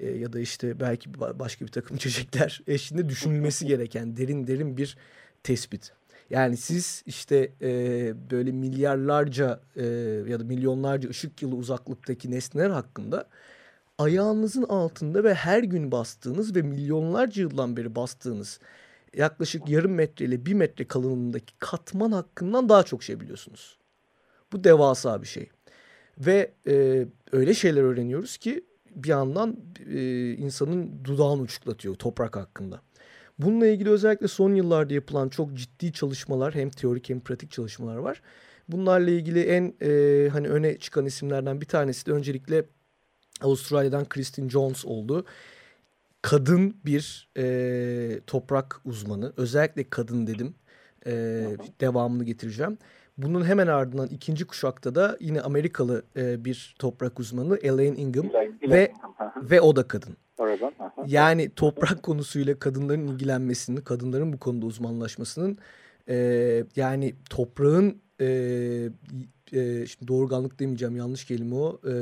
e, 0.00 0.10
ya 0.10 0.32
da 0.32 0.40
işte 0.40 0.80
belki 0.80 1.10
ba- 1.10 1.38
başka 1.38 1.66
bir 1.66 1.70
takım 1.70 1.96
içecekler 1.96 2.62
eşliğinde 2.66 3.08
düşünülmesi 3.08 3.66
gereken 3.66 4.16
derin 4.16 4.46
derin 4.46 4.76
bir 4.76 4.96
tespit. 5.42 5.92
Yani 6.30 6.56
siz 6.56 7.02
işte 7.06 7.52
e, 7.62 7.70
böyle 8.30 8.52
milyarlarca 8.52 9.60
e, 9.76 9.84
ya 10.28 10.40
da 10.40 10.44
milyonlarca 10.44 11.08
ışık 11.08 11.42
yılı 11.42 11.54
uzaklıktaki 11.56 12.30
nesneler 12.30 12.70
hakkında 12.70 13.28
ayağınızın 13.98 14.62
altında 14.62 15.24
ve 15.24 15.34
her 15.34 15.62
gün 15.62 15.92
bastığınız 15.92 16.56
ve 16.56 16.62
milyonlarca 16.62 17.42
yıldan 17.42 17.76
beri 17.76 17.94
bastığınız 17.94 18.60
yaklaşık 19.16 19.68
yarım 19.68 19.92
metre 19.92 20.24
ile 20.24 20.46
bir 20.46 20.54
metre 20.54 20.84
kalınlığındaki 20.84 21.54
katman 21.58 22.12
hakkından 22.12 22.68
daha 22.68 22.82
çok 22.82 23.02
şey 23.02 23.20
biliyorsunuz. 23.20 23.78
Bu 24.52 24.64
devasa 24.64 25.22
bir 25.22 25.26
şey. 25.26 25.50
Ve 26.18 26.52
e, 26.66 27.06
öyle 27.32 27.54
şeyler 27.54 27.82
öğreniyoruz 27.82 28.36
ki 28.36 28.64
bir 28.90 29.08
yandan 29.08 29.56
e, 29.90 30.32
insanın 30.32 31.04
dudağını 31.04 31.42
uçuklatıyor 31.42 31.94
toprak 31.94 32.36
hakkında. 32.36 32.82
Bununla 33.38 33.66
ilgili 33.66 33.90
özellikle 33.90 34.28
son 34.28 34.54
yıllarda 34.54 34.94
yapılan 34.94 35.28
çok 35.28 35.54
ciddi 35.54 35.92
çalışmalar 35.92 36.54
hem 36.54 36.70
teorik 36.70 37.10
hem 37.10 37.20
pratik 37.20 37.50
çalışmalar 37.50 37.96
var. 37.96 38.22
Bunlarla 38.68 39.10
ilgili 39.10 39.42
en 39.42 39.74
e, 39.82 40.28
hani 40.28 40.48
öne 40.48 40.78
çıkan 40.78 41.06
isimlerden 41.06 41.60
bir 41.60 41.66
tanesi 41.66 42.06
de 42.06 42.12
öncelikle 42.12 42.64
Avustralya'dan 43.40 44.04
Kristin 44.04 44.48
Jones 44.48 44.84
oldu. 44.84 45.24
Kadın 46.26 46.76
bir 46.86 47.28
e, 47.36 48.20
toprak 48.26 48.80
uzmanı. 48.84 49.32
Özellikle 49.36 49.90
kadın 49.90 50.26
dedim. 50.26 50.54
E, 51.06 51.12
devamını 51.80 52.24
getireceğim. 52.24 52.78
Bunun 53.18 53.44
hemen 53.44 53.66
ardından 53.66 54.06
ikinci 54.08 54.44
kuşakta 54.44 54.94
da 54.94 55.16
yine 55.20 55.40
Amerikalı 55.40 56.02
e, 56.16 56.44
bir 56.44 56.74
toprak 56.78 57.20
uzmanı 57.20 57.56
Elaine 57.56 57.96
Ingham 57.96 58.30
ve 58.62 58.92
ve 59.36 59.60
o 59.60 59.76
da 59.76 59.88
kadın. 59.88 60.16
Yani 61.06 61.50
toprak 61.50 62.02
konusuyla 62.02 62.58
kadınların 62.58 63.06
ilgilenmesinin, 63.06 63.80
kadınların 63.80 64.32
bu 64.32 64.38
konuda 64.38 64.66
uzmanlaşmasının 64.66 65.58
e, 66.08 66.16
yani 66.76 67.14
toprağın 67.30 68.00
e, 68.20 68.26
e, 69.52 69.86
şimdi 69.86 70.08
doğurganlık 70.08 70.58
demeyeceğim 70.60 70.96
yanlış 70.96 71.24
kelime 71.24 71.54
o. 71.54 71.80
E, 71.88 71.94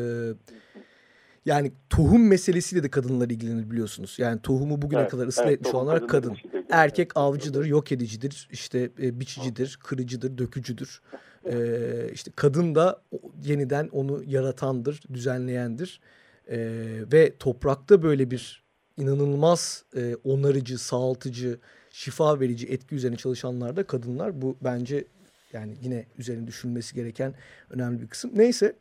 yani 1.46 1.72
tohum 1.90 2.28
meselesiyle 2.28 2.82
de 2.82 2.90
kadınlar 2.90 3.30
ilgilenir 3.30 3.70
biliyorsunuz. 3.70 4.16
Yani 4.18 4.40
tohumu 4.42 4.82
bugüne 4.82 5.00
Evet, 5.00 5.10
kadar 5.10 5.26
ıslah 5.26 5.44
evet, 5.44 5.52
etmiş 5.58 5.74
olanlar 5.74 6.08
kadın. 6.08 6.32
işidir. 6.34 6.64
Erkek 6.70 7.06
Evet. 7.06 7.16
avcıdır, 7.16 7.64
yok 7.64 7.92
edicidir, 7.92 8.48
işte 8.52 8.90
e, 9.02 9.20
biçicidir, 9.20 9.78
kırıcıdır, 9.84 10.38
dökücüdür. 10.38 11.00
E, 11.50 12.10
işte 12.12 12.30
kadın 12.36 12.74
da 12.74 13.02
yeniden 13.44 13.88
onu 13.92 14.22
yaratandır, 14.26 15.00
düzenleyendir. 15.12 16.00
E, 16.50 16.58
ve 17.12 17.34
toprakta 17.38 18.02
böyle 18.02 18.30
bir 18.30 18.64
inanılmaz 18.96 19.84
e, 19.96 20.16
onarıcı, 20.24 20.78
sağaltıcı, 20.78 21.58
şifa 21.90 22.40
verici 22.40 22.66
etki 22.66 22.94
üzerine 22.94 23.16
çalışanlar 23.16 23.76
da 23.76 23.86
kadınlar. 23.86 24.42
Bu 24.42 24.56
bence 24.60 25.04
yani 25.54 25.74
yine 25.82 26.06
üzerine 26.18 26.46
düşünülmesi 26.46 26.94
gereken 26.94 27.34
önemli 27.70 28.02
bir 28.02 28.06
kısım. 28.06 28.30
Neyse, 28.34 28.76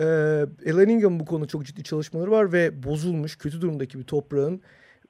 e, 0.00 0.04
Ellen 0.64 0.88
Ingham 0.88 1.20
bu 1.20 1.24
konuda 1.24 1.46
çok 1.46 1.66
ciddi 1.66 1.82
çalışmaları 1.82 2.30
var 2.30 2.52
ve 2.52 2.82
bozulmuş, 2.82 3.36
kötü 3.36 3.60
durumdaki 3.60 3.98
bir 3.98 4.04
toprağın 4.04 4.60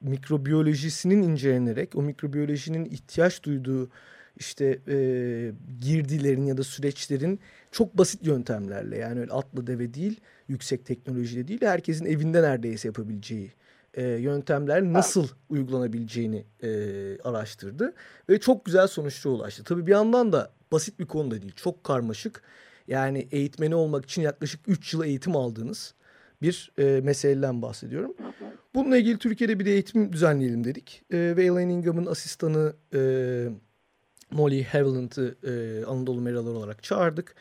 mikrobiyolojisinin 0.01 1.21
incelenerek, 1.21 1.95
o 1.95 2.01
mikrobiyolojinin 2.01 2.85
ihtiyaç 2.85 3.43
duyduğu 3.43 3.89
işte 4.37 4.79
e, 4.87 4.95
girdilerin 5.81 6.45
ya 6.45 6.57
da 6.57 6.63
süreçlerin 6.63 7.39
çok 7.71 7.97
basit 7.97 8.27
yöntemlerle 8.27 8.97
yani 8.97 9.19
öyle 9.19 9.31
atla 9.31 9.67
deve 9.67 9.93
değil, 9.93 10.19
yüksek 10.47 10.85
teknolojiyle 10.85 11.47
değil, 11.47 11.61
herkesin 11.61 12.05
evinde 12.05 12.41
neredeyse 12.41 12.87
yapabileceği 12.87 13.51
e, 13.93 14.03
yöntemler 14.03 14.83
nasıl 14.83 15.27
uygulanabileceğini 15.49 16.45
e, 16.63 16.69
araştırdı 17.23 17.93
ve 18.29 18.39
çok 18.39 18.65
güzel 18.65 18.87
sonuçlara 18.87 19.33
ulaştı. 19.33 19.63
Tabii 19.63 19.87
bir 19.87 19.91
yandan 19.91 20.31
da 20.33 20.51
basit 20.73 20.99
bir 20.99 21.05
konu 21.05 21.31
da 21.31 21.41
değil, 21.41 21.53
çok 21.55 21.83
karmaşık. 21.83 22.41
Yani 22.87 23.27
eğitmeni 23.31 23.75
olmak 23.75 24.05
için 24.05 24.21
yaklaşık 24.21 24.59
3 24.67 24.93
yıl 24.93 25.03
eğitim 25.03 25.35
aldığınız 25.35 25.93
bir 26.41 26.71
e, 26.77 27.01
meseleden 27.01 27.61
bahsediyorum. 27.61 28.13
Bununla 28.75 28.97
ilgili 28.97 29.17
Türkiye'de 29.17 29.59
bir 29.59 29.65
de 29.65 29.71
eğitim 29.71 30.13
düzenleyelim 30.13 30.63
dedik. 30.63 31.03
E, 31.11 31.17
ve 31.17 31.45
Elaine 31.45 31.73
Ingham'ın 31.73 32.05
asistanı 32.05 32.73
e, 32.93 32.99
Molly 34.31 34.63
Haviland'ı 34.63 35.35
e, 35.43 35.85
Anadolu 35.85 36.21
Meraları 36.21 36.53
olarak 36.57 36.83
çağırdık. 36.83 37.35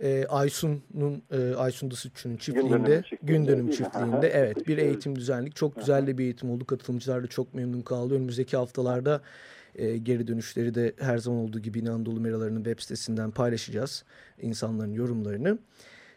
e, 0.00 0.26
Aysun'un 0.28 1.22
e, 1.30 1.54
Aysun 1.54 1.90
Dısıççı'nın 1.90 2.36
çiftliğinde 2.36 3.02
gün 3.22 3.46
dönüm 3.46 3.70
çiftliğinde 3.70 4.28
evet 4.28 4.68
bir 4.68 4.78
eğitim 4.78 5.16
düzenlik 5.16 5.56
çok 5.56 5.76
güzel 5.76 6.06
de 6.06 6.18
bir 6.18 6.24
eğitim 6.24 6.50
oldu 6.50 6.64
katılımcılar 6.64 7.22
da 7.22 7.26
çok 7.26 7.54
memnun 7.54 7.82
kaldı 7.82 8.14
önümüzdeki 8.14 8.56
haftalarda 8.56 9.20
e, 9.74 9.96
geri 9.96 10.26
dönüşleri 10.26 10.74
de 10.74 10.94
her 10.98 11.18
zaman 11.18 11.40
olduğu 11.40 11.58
gibi 11.58 11.78
İnanadolu 11.78 12.20
Meraları'nın 12.20 12.64
web 12.64 12.80
sitesinden 12.80 13.30
paylaşacağız 13.30 14.04
insanların 14.42 14.92
yorumlarını. 14.92 15.58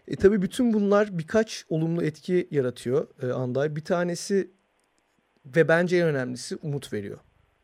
E, 0.08 0.16
tabii 0.16 0.42
bütün 0.42 0.74
bunlar 0.74 1.18
birkaç 1.18 1.66
olumlu 1.70 2.04
etki 2.04 2.48
yaratıyor 2.52 3.08
e, 3.24 3.32
Anday. 3.32 3.76
Bir 3.76 3.84
tanesi 3.84 4.52
ve 5.46 5.68
bence 5.68 5.98
en 5.98 6.08
önemlisi 6.08 6.56
umut 6.56 6.94
veriyor. 6.94 7.20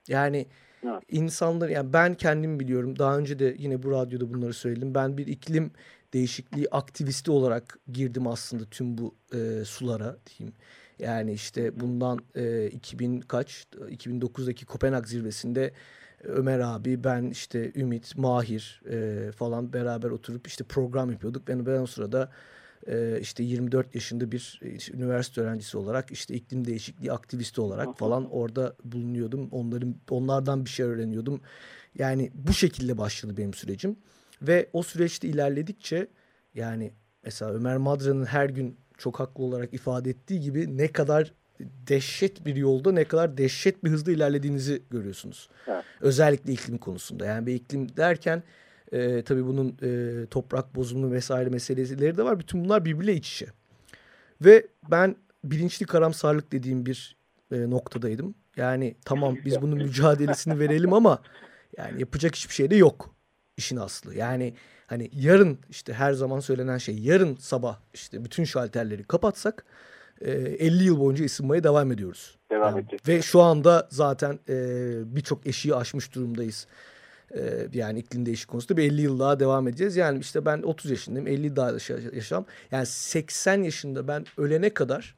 Yani 0.07 0.47
evet. 0.83 1.03
insanlar 1.09 1.69
yani 1.69 1.93
ben 1.93 2.13
kendim 2.13 2.59
biliyorum 2.59 2.99
daha 2.99 3.17
önce 3.17 3.39
de 3.39 3.55
yine 3.57 3.83
bu 3.83 3.91
radyoda 3.91 4.33
bunları 4.33 4.53
söyledim. 4.53 4.95
Ben 4.95 5.17
bir 5.17 5.27
iklim 5.27 5.71
değişikliği 6.13 6.67
aktivisti 6.71 7.31
olarak 7.31 7.79
girdim 7.91 8.27
aslında 8.27 8.65
tüm 8.65 8.97
bu 8.97 9.15
e, 9.33 9.65
sulara 9.65 10.17
diyeyim. 10.25 10.55
Yani 10.99 11.33
işte 11.33 11.79
bundan 11.79 12.19
e, 12.35 12.67
2000 12.67 13.21
kaç 13.21 13.67
2009'daki 13.89 14.65
Kopenhag 14.65 15.05
zirvesinde 15.05 15.73
Ömer 16.23 16.59
abi, 16.59 17.03
ben 17.03 17.23
işte 17.23 17.71
Ümit, 17.75 18.17
Mahir 18.17 18.81
e, 18.91 19.31
falan 19.31 19.73
beraber 19.73 20.09
oturup 20.09 20.47
işte 20.47 20.63
program 20.63 21.11
yapıyorduk. 21.11 21.47
Ben, 21.47 21.65
ben 21.65 21.81
o 21.81 21.87
sırada 21.87 22.31
e, 22.87 23.19
işte 23.21 23.43
24 23.43 23.95
yaşında 23.95 24.31
bir 24.31 24.61
işte, 24.77 24.93
üniversite 24.93 25.41
öğrencisi 25.41 25.77
olarak 25.77 26.11
işte 26.11 26.33
iklim 26.33 26.65
değişikliği 26.65 27.11
aktivisti 27.11 27.61
olarak 27.61 27.97
falan 27.97 28.31
orada 28.31 28.75
bulunuyordum. 28.83 29.49
Onların 29.51 29.95
onlardan 30.09 30.65
bir 30.65 30.69
şey 30.69 30.85
öğreniyordum. 30.85 31.41
Yani 31.95 32.31
bu 32.33 32.53
şekilde 32.53 32.97
başladı 32.97 33.37
benim 33.37 33.53
sürecim. 33.53 33.97
Ve 34.41 34.69
o 34.73 34.83
süreçte 34.83 35.27
ilerledikçe 35.27 36.07
yani 36.53 36.93
mesela 37.23 37.51
Ömer 37.51 37.77
Madra'nın 37.77 38.25
her 38.25 38.49
gün 38.49 38.77
çok 38.99 39.19
haklı 39.19 39.43
olarak 39.43 39.73
ifade 39.73 40.09
ettiği 40.09 40.39
gibi 40.39 40.77
ne 40.77 40.87
kadar 40.87 41.33
dehşet 41.59 42.45
bir 42.45 42.55
yolda 42.55 42.91
ne 42.91 43.03
kadar 43.03 43.37
dehşet 43.37 43.83
bir 43.83 43.89
hızda 43.89 44.11
ilerlediğinizi 44.11 44.81
görüyorsunuz. 44.89 45.49
Evet. 45.67 45.83
Özellikle 46.01 46.53
iklim 46.53 46.77
konusunda. 46.77 47.25
Yani 47.25 47.47
bir 47.47 47.53
iklim 47.53 47.97
derken 47.97 48.43
e, 48.91 49.21
tabii 49.21 49.45
bunun 49.45 49.77
e, 49.81 50.25
toprak 50.25 50.75
bozulma 50.75 51.11
vesaire 51.11 51.49
meseleleri 51.49 52.17
de 52.17 52.23
var. 52.23 52.39
Bütün 52.39 52.65
bunlar 52.65 52.85
birbiriyle 52.85 53.13
iç 53.13 53.33
içe. 53.33 53.47
Ve 54.41 54.67
ben 54.91 55.15
bilinçli 55.43 55.85
karamsarlık 55.85 56.51
dediğim 56.51 56.85
bir 56.85 57.17
e, 57.51 57.69
noktadaydım. 57.69 58.35
Yani 58.55 58.95
tamam 59.05 59.37
biz 59.45 59.61
bunun 59.61 59.77
mücadelesini 59.83 60.59
verelim 60.59 60.93
ama 60.93 61.21
yani 61.77 61.99
yapacak 61.99 62.35
hiçbir 62.35 62.53
şey 62.53 62.71
de 62.71 62.75
yok 62.75 63.15
işin 63.57 63.77
aslı. 63.77 64.15
Yani 64.15 64.53
hani 64.89 65.09
yarın 65.13 65.59
işte 65.69 65.93
her 65.93 66.13
zaman 66.13 66.39
söylenen 66.39 66.77
şey 66.77 66.99
yarın 66.99 67.35
sabah 67.35 67.77
işte 67.93 68.25
bütün 68.25 68.43
şalterleri 68.43 69.03
kapatsak 69.03 69.65
50 70.21 70.83
yıl 70.83 70.99
boyunca 70.99 71.25
ısınmaya 71.25 71.63
devam 71.63 71.91
ediyoruz. 71.91 72.37
Devam 72.51 72.75
yani, 72.75 72.79
edeceğiz. 72.79 73.07
Ve 73.07 73.21
şu 73.21 73.41
anda 73.41 73.87
zaten 73.89 74.39
e, 74.49 74.55
birçok 75.15 75.47
eşiği 75.47 75.75
aşmış 75.75 76.15
durumdayız. 76.15 76.67
E, 77.35 77.67
yani 77.73 77.99
iklim 77.99 78.25
değişik 78.25 78.49
konusunda 78.49 78.77
bir 78.77 78.83
50 78.83 79.01
yıl 79.01 79.19
daha 79.19 79.39
devam 79.39 79.67
edeceğiz. 79.67 79.95
Yani 79.95 80.19
işte 80.19 80.45
ben 80.45 80.61
30 80.61 80.91
yaşındayım 80.91 81.27
50 81.27 81.55
daha 81.55 81.71
yaşam. 82.13 82.45
Yani 82.71 82.85
80 82.85 83.63
yaşında 83.63 84.07
ben 84.07 84.25
ölene 84.37 84.69
kadar 84.69 85.15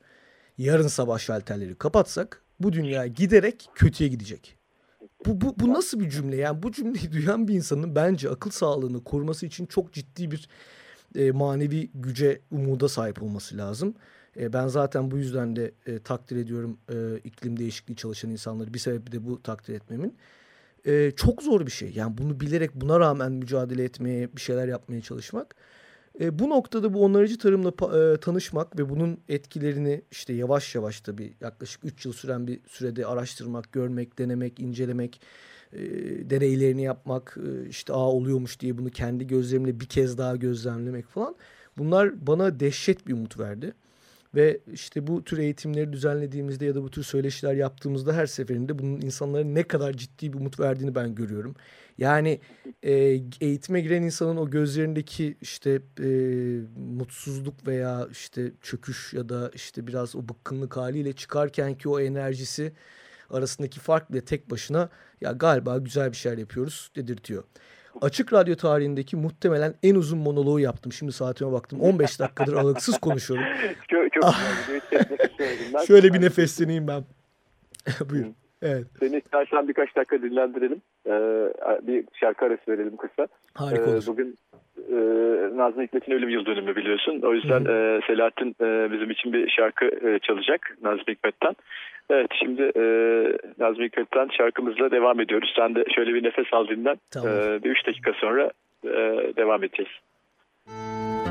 yarın 0.57 0.87
sabah 0.87 1.19
şalterleri 1.19 1.75
kapatsak 1.75 2.41
bu 2.59 2.73
dünya 2.73 3.07
giderek 3.07 3.69
kötüye 3.75 4.09
gidecek. 4.09 4.60
Bu, 5.25 5.41
bu, 5.41 5.59
bu 5.59 5.73
nasıl 5.73 5.99
bir 5.99 6.09
cümle? 6.09 6.35
Yani 6.35 6.63
bu 6.63 6.71
cümleyi 6.71 7.11
duyan 7.11 7.47
bir 7.47 7.53
insanın 7.53 7.95
bence 7.95 8.29
akıl 8.29 8.49
sağlığını 8.49 9.03
koruması 9.03 9.45
için 9.45 9.65
çok 9.65 9.93
ciddi 9.93 10.31
bir 10.31 10.49
e, 11.15 11.31
manevi 11.31 11.89
güce, 11.93 12.41
umuda 12.51 12.89
sahip 12.89 13.23
olması 13.23 13.57
lazım. 13.57 13.95
E, 14.39 14.53
ben 14.53 14.67
zaten 14.67 15.11
bu 15.11 15.17
yüzden 15.17 15.55
de 15.55 15.71
e, 15.85 15.99
takdir 15.99 16.35
ediyorum 16.37 16.77
e, 16.89 17.17
iklim 17.23 17.59
değişikliği 17.59 17.95
çalışan 17.95 18.31
insanları. 18.31 18.73
Bir 18.73 18.79
sebebi 18.79 19.11
de 19.11 19.25
bu 19.25 19.43
takdir 19.43 19.73
etmemin. 19.73 20.15
E, 20.85 21.11
çok 21.11 21.43
zor 21.43 21.65
bir 21.65 21.71
şey. 21.71 21.91
Yani 21.95 22.17
bunu 22.17 22.39
bilerek 22.39 22.75
buna 22.75 22.99
rağmen 22.99 23.31
mücadele 23.31 23.83
etmeye, 23.83 24.35
bir 24.35 24.41
şeyler 24.41 24.67
yapmaya 24.67 25.01
çalışmak. 25.01 25.55
E, 26.19 26.39
bu 26.39 26.49
noktada 26.49 26.93
bu 26.93 27.03
onarıcı 27.03 27.37
tarımla 27.37 27.69
e, 27.69 28.17
tanışmak 28.17 28.79
ve 28.79 28.89
bunun 28.89 29.17
etkilerini 29.29 30.01
işte 30.11 30.33
yavaş 30.33 30.75
yavaş 30.75 31.01
tabii 31.01 31.33
yaklaşık 31.41 31.85
3 31.85 32.05
yıl 32.05 32.13
süren 32.13 32.47
bir 32.47 32.59
sürede 32.67 33.05
araştırmak, 33.05 33.71
görmek, 33.71 34.19
denemek, 34.19 34.59
incelemek, 34.59 35.21
e, 35.73 35.79
deneylerini 36.29 36.81
yapmak, 36.81 37.37
e, 37.37 37.69
işte 37.69 37.93
aa 37.93 38.11
oluyormuş 38.11 38.59
diye 38.59 38.77
bunu 38.77 38.89
kendi 38.89 39.27
gözlerimle 39.27 39.79
bir 39.79 39.85
kez 39.85 40.17
daha 40.17 40.35
gözlemlemek 40.35 41.07
falan. 41.07 41.35
Bunlar 41.77 42.27
bana 42.27 42.59
dehşet 42.59 43.07
bir 43.07 43.13
umut 43.13 43.39
verdi. 43.39 43.73
Ve 44.35 44.59
işte 44.73 45.07
bu 45.07 45.23
tür 45.23 45.37
eğitimleri 45.37 45.93
düzenlediğimizde 45.93 46.65
ya 46.65 46.75
da 46.75 46.83
bu 46.83 46.91
tür 46.91 47.03
söyleşiler 47.03 47.53
yaptığımızda 47.53 48.13
her 48.13 48.25
seferinde 48.25 48.79
bunun 48.79 49.01
insanlara 49.01 49.43
ne 49.43 49.63
kadar 49.63 49.93
ciddi 49.93 50.33
bir 50.33 50.37
umut 50.37 50.59
verdiğini 50.59 50.95
ben 50.95 51.15
görüyorum. 51.15 51.55
Yani 51.97 52.39
e, 52.83 52.93
eğitime 53.41 53.81
giren 53.81 54.03
insanın 54.03 54.37
o 54.37 54.49
gözlerindeki 54.49 55.37
işte 55.41 55.81
e, 55.99 56.07
mutsuzluk 56.77 57.67
veya 57.67 58.07
işte 58.11 58.51
çöküş 58.61 59.13
ya 59.13 59.29
da 59.29 59.51
işte 59.53 59.87
biraz 59.87 60.15
o 60.15 60.29
bıkkınlık 60.29 60.77
haliyle 60.77 61.13
çıkarken 61.13 61.77
ki 61.77 61.89
o 61.89 61.99
enerjisi 61.99 62.73
arasındaki 63.29 63.79
fark 63.79 64.11
bile 64.11 64.25
tek 64.25 64.51
başına 64.51 64.89
ya 65.21 65.31
galiba 65.31 65.77
güzel 65.77 66.11
bir 66.11 66.17
şeyler 66.17 66.37
yapıyoruz 66.37 66.91
dedirtiyor. 66.95 67.43
Açık 68.01 68.33
Radyo 68.33 68.55
tarihindeki 68.55 69.15
muhtemelen 69.15 69.75
en 69.83 69.95
uzun 69.95 70.19
monoloğu 70.19 70.59
yaptım. 70.59 70.91
Şimdi 70.91 71.11
saatime 71.11 71.51
baktım. 71.51 71.79
15 71.81 72.19
dakikadır 72.19 72.53
aralıksız 72.57 72.97
konuşuyorum. 72.97 73.45
Çok, 74.21 75.09
çok 75.09 75.37
güzel. 75.37 75.85
Şöyle 75.87 76.13
bir 76.13 76.21
nefesleneyim 76.21 76.87
ben. 76.87 77.03
Buyur. 78.09 78.25
Evet. 78.61 78.85
Seni 78.99 79.17
istersen 79.17 79.67
birkaç 79.67 79.95
dakika 79.95 80.21
dinlendirelim. 80.21 80.81
Ee, 81.07 81.11
bir 81.87 82.03
şarkı 82.13 82.45
arası 82.45 82.71
verelim 82.71 82.97
kısa. 82.97 83.27
Harika 83.53 83.91
ee, 83.91 83.93
olur. 83.93 84.03
Bugün 84.07 84.37
e, 84.89 84.95
Nazım 85.57 85.81
Hikmet'in 85.81 86.11
ölüm 86.11 86.29
yıl 86.29 86.45
dönümü 86.45 86.75
biliyorsun. 86.75 87.21
O 87.21 87.33
yüzden 87.33 87.61
e, 87.61 88.01
Selahattin 88.07 88.55
e, 88.61 88.91
bizim 88.91 89.11
için 89.11 89.33
bir 89.33 89.49
şarkı 89.49 89.85
e, 89.85 90.19
çalacak 90.19 90.77
Nazım 90.83 91.05
Hikmet'ten. 91.07 91.55
Evet 92.09 92.29
şimdi 92.39 92.61
e, 92.61 92.83
Nazım 93.59 93.83
Hikmet'ten 93.83 94.29
şarkımızla 94.37 94.91
devam 94.91 95.19
ediyoruz. 95.19 95.53
Sen 95.55 95.75
de 95.75 95.83
şöyle 95.95 96.13
bir 96.13 96.23
nefes 96.23 96.53
al 96.53 96.67
dinlen. 96.67 96.97
Tamam. 97.11 97.29
E, 97.29 97.63
bir 97.63 97.69
üç 97.69 97.87
dakika 97.87 98.13
sonra 98.13 98.51
e, 98.85 98.91
devam 99.37 99.63
edeceğiz. 99.63 99.91
sevgili 100.67 101.30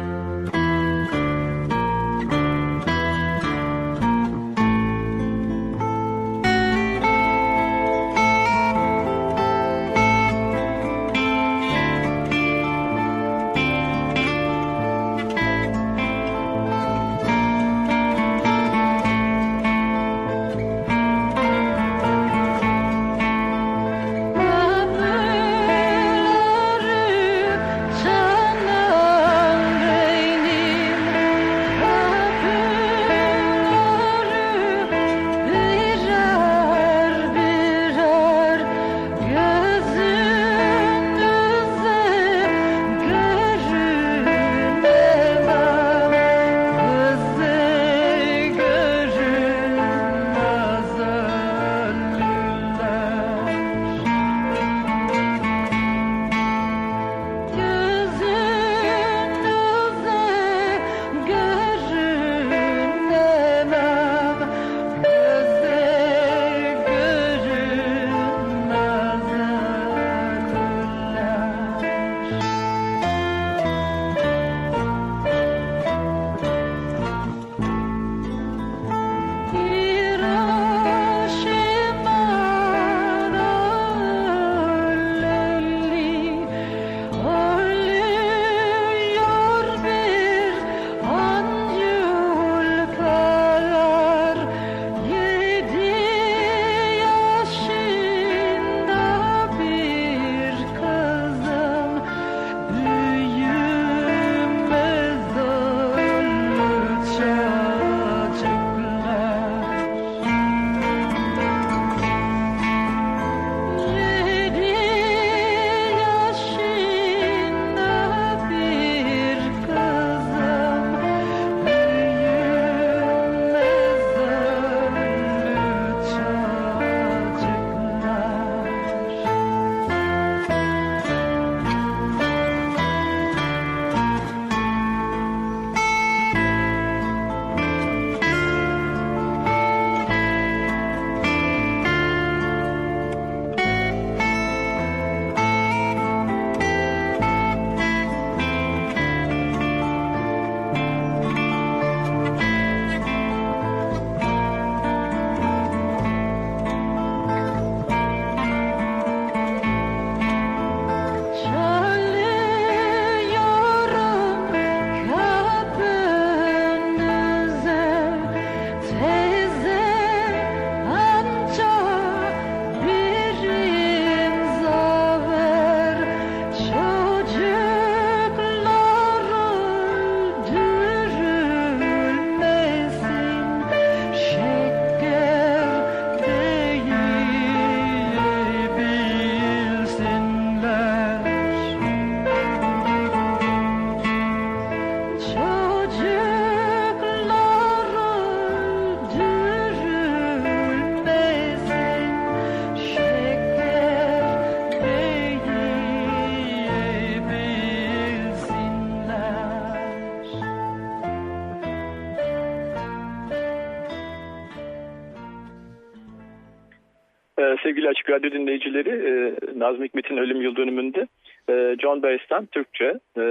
Açık 218.10 218.24
Radyo 218.24 218.38
dinleyicileri 218.38 218.90
e, 218.90 219.34
Nazım 219.58 219.84
Hikmet'in 219.84 220.16
ölüm 220.16 220.40
yıl 220.40 220.56
dönümünde 220.56 221.06
e, 221.50 221.76
John 221.82 222.02
Baez'ten 222.02 222.46
Türkçe 222.46 223.00
e, 223.18 223.24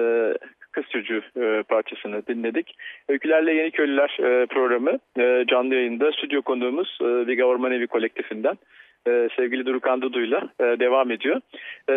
Kız 0.71 0.83
Çocuğu 0.91 1.21
e, 1.41 1.63
parçasını 1.63 2.27
dinledik. 2.27 2.75
Öykülerle 3.09 3.53
Yeni 3.53 3.71
Köylüler 3.71 4.17
e, 4.19 4.45
programı 4.45 4.99
e, 5.19 5.45
canlı 5.47 5.75
yayında 5.75 6.11
stüdyo 6.11 6.41
konuğumuz 6.41 6.97
e, 7.01 7.27
Viga 7.27 7.43
Ormanevi 7.43 7.87
kolektifinden 7.87 8.57
e, 9.07 9.29
sevgili 9.35 9.65
Durukan 9.65 10.01
Dudu'yla 10.01 10.41
e, 10.59 10.63
devam 10.63 11.11
ediyor. 11.11 11.41
E, 11.89 11.93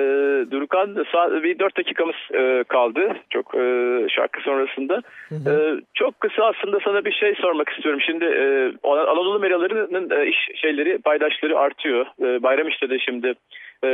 Durukan 0.50 0.96
bir 1.42 1.58
dört 1.58 1.76
dakikamız 1.76 2.16
e, 2.34 2.64
kaldı 2.68 3.16
çok 3.30 3.54
e, 3.54 4.06
şarkı 4.08 4.40
sonrasında. 4.40 5.02
Hı 5.28 5.34
hı. 5.34 5.50
E, 5.50 5.80
çok 5.94 6.20
kısa 6.20 6.44
aslında 6.44 6.78
sana 6.84 7.04
bir 7.04 7.12
şey 7.12 7.34
sormak 7.34 7.68
istiyorum. 7.68 8.00
Şimdi 8.00 8.24
e, 8.24 8.72
Anadolu 8.88 9.38
meralarının 9.38 10.10
e, 10.10 10.26
iş 10.26 10.48
şeyleri 10.54 10.98
paydaşları 10.98 11.58
artıyor. 11.58 12.06
E, 12.22 12.42
Bayram 12.42 12.68
işte 12.68 12.90
de 12.90 12.98
şimdi 12.98 13.34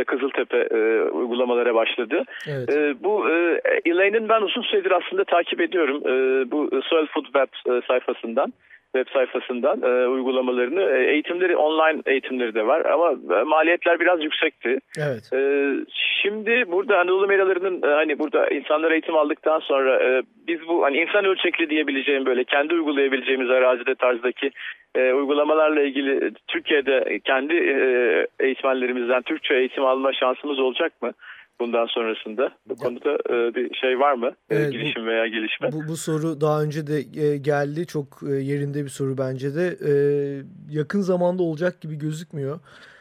Kızıltepe 0.06 0.56
e, 0.56 1.02
uygulamalara 1.02 1.74
başladı. 1.74 2.22
Evet. 2.48 2.76
E, 2.76 2.94
bu 3.04 3.30
e, 3.30 3.60
Elaine'in 3.84 4.28
ben 4.28 4.42
uzun 4.42 4.62
süredir 4.62 4.90
aslında 4.90 5.24
takip 5.24 5.60
ediyorum. 5.60 6.02
E, 6.06 6.50
bu 6.50 6.70
Soil 6.82 7.06
Food 7.06 7.24
Web 7.24 7.72
e, 7.72 7.80
sayfasından 7.86 8.52
web 8.96 9.14
sayfasından 9.14 9.82
e, 9.82 10.06
uygulamalarını. 10.06 10.82
E, 10.82 11.12
eğitimleri 11.12 11.56
online 11.56 12.02
eğitimleri 12.06 12.54
de 12.54 12.66
var 12.66 12.84
ama 12.84 13.12
e, 13.40 13.42
maliyetler 13.42 14.00
biraz 14.00 14.24
yüksekti. 14.24 14.78
Evet. 14.98 15.32
E, 15.32 15.40
şimdi 16.22 16.64
burada 16.72 16.98
Anadolu 16.98 17.26
meralarının 17.26 17.82
e, 17.82 17.94
hani 17.94 18.18
burada 18.18 18.48
insanlar 18.48 18.90
eğitim 18.90 19.16
aldıktan 19.16 19.58
sonra 19.58 20.02
e, 20.02 20.22
biz 20.48 20.68
bu 20.68 20.84
hani 20.84 20.96
insan 20.96 21.24
ölçekli 21.24 21.70
diyebileceğim 21.70 22.26
böyle 22.26 22.44
kendi 22.44 22.74
uygulayabileceğimiz 22.74 23.50
arazide 23.50 23.94
tarzdaki 23.94 24.50
e, 24.94 25.12
uygulamalarla 25.12 25.82
ilgili 25.82 26.32
Türkiye'de 26.48 27.18
kendi 27.24 27.54
e, 27.54 27.76
eğitmenlerimizden 28.40 29.22
Türkçe 29.22 29.54
eğitim 29.54 29.84
alma 29.84 30.12
şansımız 30.12 30.58
olacak 30.58 31.02
mı? 31.02 31.12
Bundan 31.60 31.86
sonrasında? 31.86 32.52
Bu 32.68 32.76
konuda 32.76 33.14
e, 33.14 33.54
bir 33.54 33.74
şey 33.74 34.00
var 34.00 34.12
mı? 34.14 34.30
E, 34.50 34.56
evet, 34.56 34.72
Girişim 34.72 35.06
veya 35.06 35.26
gelişme? 35.26 35.72
Bu, 35.72 35.88
bu 35.88 35.96
soru 35.96 36.40
daha 36.40 36.62
önce 36.62 36.86
de 36.86 37.22
e, 37.22 37.36
geldi. 37.36 37.86
Çok 37.86 38.20
e, 38.28 38.32
yerinde 38.32 38.84
bir 38.84 38.88
soru 38.90 39.18
bence 39.18 39.54
de. 39.54 39.76
E, 39.88 39.92
yakın 40.70 41.00
zamanda 41.00 41.42
olacak 41.42 41.80
gibi 41.80 41.94
gözükmüyor. 41.98 42.60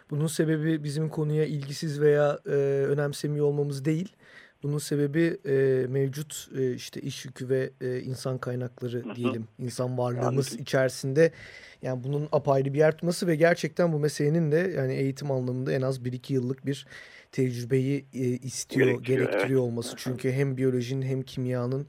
Bunun 0.09 0.27
sebebi 0.27 0.83
bizim 0.83 1.09
konuya 1.09 1.45
ilgisiz 1.45 2.01
veya 2.01 2.39
e, 2.45 2.51
önemsemiyor 2.85 3.45
olmamız 3.45 3.85
değil. 3.85 4.15
Bunun 4.63 4.77
sebebi 4.77 5.37
e, 5.45 5.85
mevcut 5.89 6.47
e, 6.57 6.73
işte 6.73 7.01
iş 7.01 7.25
yükü 7.25 7.49
ve 7.49 7.69
e, 7.81 7.99
insan 7.99 8.37
kaynakları 8.37 9.15
diyelim. 9.15 9.47
insan 9.59 9.97
varlığımız 9.97 10.47
Anladım. 10.47 10.61
içerisinde 10.61 11.31
yani 11.81 12.03
bunun 12.03 12.27
apayrı 12.31 12.73
bir 12.73 12.79
yer 12.79 12.91
tutması 12.91 13.27
ve 13.27 13.35
gerçekten 13.35 13.93
bu 13.93 13.99
meselenin 13.99 14.51
de 14.51 14.73
yani 14.77 14.93
eğitim 14.93 15.31
anlamında 15.31 15.71
en 15.73 15.81
az 15.81 15.99
1-2 15.99 16.33
yıllık 16.33 16.65
bir 16.65 16.85
tecrübeyi 17.37 18.05
e, 18.13 18.19
istiyor, 18.19 18.87
gerektiriyor, 18.87 19.19
gerektiriyor 19.19 19.61
evet. 19.61 19.71
olması. 19.71 19.95
Çünkü 19.97 20.31
hem 20.31 20.57
biyolojinin 20.57 21.01
hem 21.01 21.21
kimyanın 21.21 21.87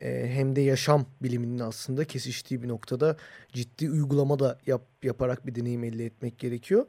hem 0.00 0.56
de 0.56 0.60
yaşam 0.60 1.06
biliminin 1.22 1.58
aslında 1.58 2.04
kesiştiği 2.04 2.62
bir 2.62 2.68
noktada 2.68 3.16
ciddi 3.52 3.90
uygulama 3.90 4.38
da 4.38 4.58
yap, 4.66 4.82
yaparak 5.02 5.46
bir 5.46 5.54
deneyim 5.54 5.84
elde 5.84 6.06
etmek 6.06 6.38
gerekiyor. 6.38 6.86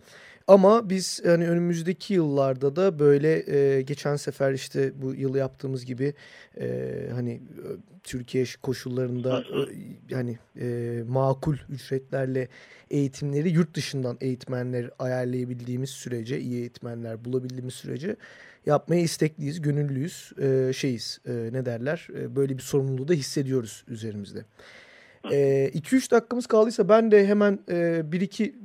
Ama 0.48 0.90
biz 0.90 1.22
hani 1.26 1.48
önümüzdeki 1.50 2.14
yıllarda 2.14 2.76
da 2.76 3.00
böyle 3.00 3.54
e, 3.56 3.82
geçen 3.82 4.16
sefer 4.16 4.54
işte 4.54 5.02
bu 5.02 5.14
yıl 5.14 5.36
yaptığımız 5.36 5.86
gibi 5.86 6.14
e, 6.60 6.92
hani 7.14 7.42
Türkiye 8.04 8.46
koşullarında 8.62 9.44
yani 10.10 10.40
e, 10.60 11.00
makul 11.08 11.58
ücretlerle 11.70 12.48
eğitimleri 12.90 13.50
yurt 13.50 13.76
dışından 13.76 14.18
eğitmenler 14.22 14.90
ayarlayabildiğimiz 15.00 15.90
sürece 15.90 16.40
iyi 16.40 16.60
eğitmenler 16.60 17.26
bulabildiğimiz 17.26 17.74
sürece 17.74 18.16
yapmaya 18.66 19.02
istekliyiz, 19.02 19.62
gönüllüyüz, 19.62 20.32
e, 20.42 20.74
şeyiz 20.74 21.20
e, 21.26 21.32
ne 21.52 21.66
derler? 21.66 22.08
E, 22.16 22.36
böyle 22.36 22.58
bir 22.58 22.64
sorumluluğu 22.64 23.08
da 23.08 23.14
hissediyoruz 23.14 23.84
üzerimizde. 23.88 24.46
2-3 25.24 26.08
e, 26.08 26.12
dakikamız 26.12 26.48
kaldıysa 26.48 26.90
ben 26.90 27.12
de 27.12 27.28
hemen 27.28 27.60
e, 27.70 28.12
bir 28.12 28.22
iki 28.22 28.56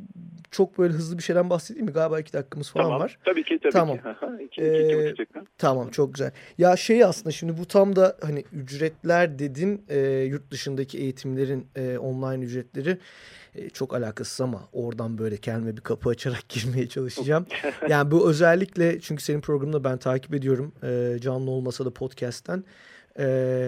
çok 0.51 0.79
böyle 0.79 0.93
hızlı 0.93 1.19
bir 1.19 1.23
şeyden 1.23 1.51
bahsedeyim 1.51 1.87
mi? 1.87 1.93
Galiba 1.93 2.21
iki 2.21 2.33
dakikamız 2.33 2.71
falan 2.71 2.85
tamam. 2.85 3.01
var. 3.01 3.19
Tabii 3.25 3.45
ki 3.45 3.59
tabii 3.63 3.73
tamam. 3.73 3.97
ki. 3.97 4.03
iki, 4.45 4.63
ee, 4.63 5.11
iki 5.11 5.27
tamam 5.59 5.91
çok 5.91 6.15
güzel. 6.15 6.31
Ya 6.59 6.77
şey 6.77 7.05
aslında 7.05 7.31
şimdi 7.31 7.59
bu 7.59 7.67
tam 7.67 7.97
da 7.97 8.17
hani 8.21 8.45
ücretler 8.53 9.39
dedin 9.39 9.85
e, 9.89 9.99
yurt 10.09 10.51
dışındaki 10.51 10.99
eğitimlerin 10.99 11.67
e, 11.77 11.99
online 11.99 12.45
ücretleri 12.45 12.99
e, 13.55 13.71
çok 13.71 13.95
alakasız 13.95 14.41
ama 14.41 14.63
oradan 14.73 15.19
böyle 15.19 15.37
kendime 15.37 15.77
bir 15.77 15.83
kapı 15.83 16.09
açarak 16.09 16.45
girmeye 16.49 16.89
çalışacağım. 16.89 17.47
yani 17.89 18.11
bu 18.11 18.31
özellikle 18.31 19.01
çünkü 19.01 19.23
senin 19.23 19.41
programını 19.41 19.85
ben 19.85 19.99
takip 19.99 20.35
ediyorum 20.35 20.73
e, 20.83 21.19
canlı 21.21 21.51
olmasa 21.51 21.85
da 21.85 21.91
podcast'ten. 21.91 22.65
E, 23.19 23.25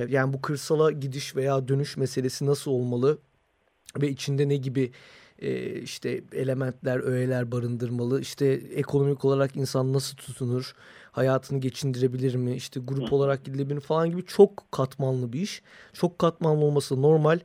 yani 0.08 0.32
bu 0.32 0.42
kırsala 0.42 0.90
gidiş 0.90 1.36
veya 1.36 1.68
dönüş 1.68 1.96
meselesi 1.96 2.46
nasıl 2.46 2.70
olmalı 2.70 3.18
ve 4.00 4.08
içinde 4.08 4.48
ne 4.48 4.56
gibi 4.56 4.92
e, 5.38 5.80
işte 5.80 6.22
elementler, 6.32 6.98
öğeler 6.98 7.52
barındırmalı. 7.52 8.20
İşte 8.20 8.46
ekonomik 8.74 9.24
olarak 9.24 9.56
insan 9.56 9.92
nasıl 9.92 10.16
tutunur? 10.16 10.74
Hayatını 11.12 11.60
geçindirebilir 11.60 12.34
mi? 12.34 12.54
İşte 12.54 12.80
grup 12.80 13.12
olarak 13.12 13.44
gidilebilir 13.44 13.74
mi 13.74 13.80
falan 13.80 14.10
gibi 14.10 14.26
çok 14.26 14.72
katmanlı 14.72 15.32
bir 15.32 15.40
iş. 15.40 15.62
Çok 15.92 16.18
katmanlı 16.18 16.64
olması 16.64 17.02
normal. 17.02 17.40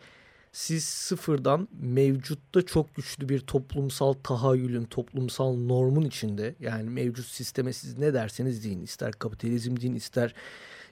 Siz 0.51 0.83
sıfırdan 0.83 1.67
mevcutta 1.81 2.65
çok 2.65 2.95
güçlü 2.95 3.29
bir 3.29 3.39
toplumsal 3.39 4.13
tahayyülün, 4.13 4.85
toplumsal 4.85 5.55
normun 5.55 6.05
içinde 6.05 6.55
yani 6.59 6.89
mevcut 6.89 7.25
sisteme 7.25 7.73
siz 7.73 7.97
ne 7.97 8.13
derseniz 8.13 8.63
deyin. 8.63 8.81
ister 8.81 9.11
kapitalizm 9.11 9.81
deyin, 9.81 9.95
ister 9.95 10.33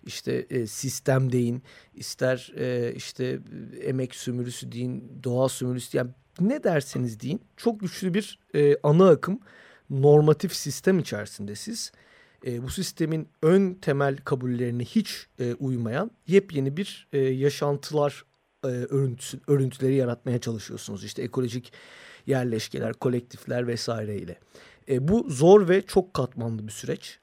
işte 0.06 0.46
e, 0.50 0.68
sistem 0.68 1.32
deyin, 1.32 1.64
ister 1.94 2.54
e, 2.58 2.94
işte 2.96 3.40
emek 3.84 4.16
sömürüsü 4.16 4.72
deyin, 4.72 5.20
doğa 5.24 5.50
sömürüsü 5.50 5.98
yani 5.98 6.12
ne 6.40 6.64
derseniz 6.64 7.20
deyin 7.20 7.42
çok 7.58 7.80
güçlü 7.80 8.14
bir 8.14 8.40
e, 8.56 8.76
ana 8.84 9.10
akım 9.10 9.40
normatif 9.90 10.56
sistem 10.56 11.00
içerisinde 11.00 11.56
siz 11.56 11.92
e, 12.46 12.64
bu 12.64 12.70
sistemin 12.70 13.28
ön 13.42 13.74
temel 13.74 14.18
kabullerine 14.18 14.84
hiç 14.84 15.28
e, 15.40 15.54
uymayan 15.54 16.12
yepyeni 16.28 16.78
bir 16.78 17.08
e, 17.14 17.20
yaşantılar 17.20 18.26
e, 18.64 18.68
örüntüsü, 18.68 19.40
örüntüleri 19.48 19.96
yaratmaya 19.96 20.40
çalışıyorsunuz. 20.40 21.04
İşte 21.04 21.22
ekolojik 21.22 21.74
yerleşkeler, 22.28 22.94
kolektifler 22.94 23.68
vesaireyle. 23.68 24.40
E, 24.90 25.08
bu 25.08 25.30
zor 25.30 25.70
ve 25.70 25.82
çok 25.82 26.14
katmanlı 26.14 26.68
bir 26.68 26.72
süreç. 26.72 27.20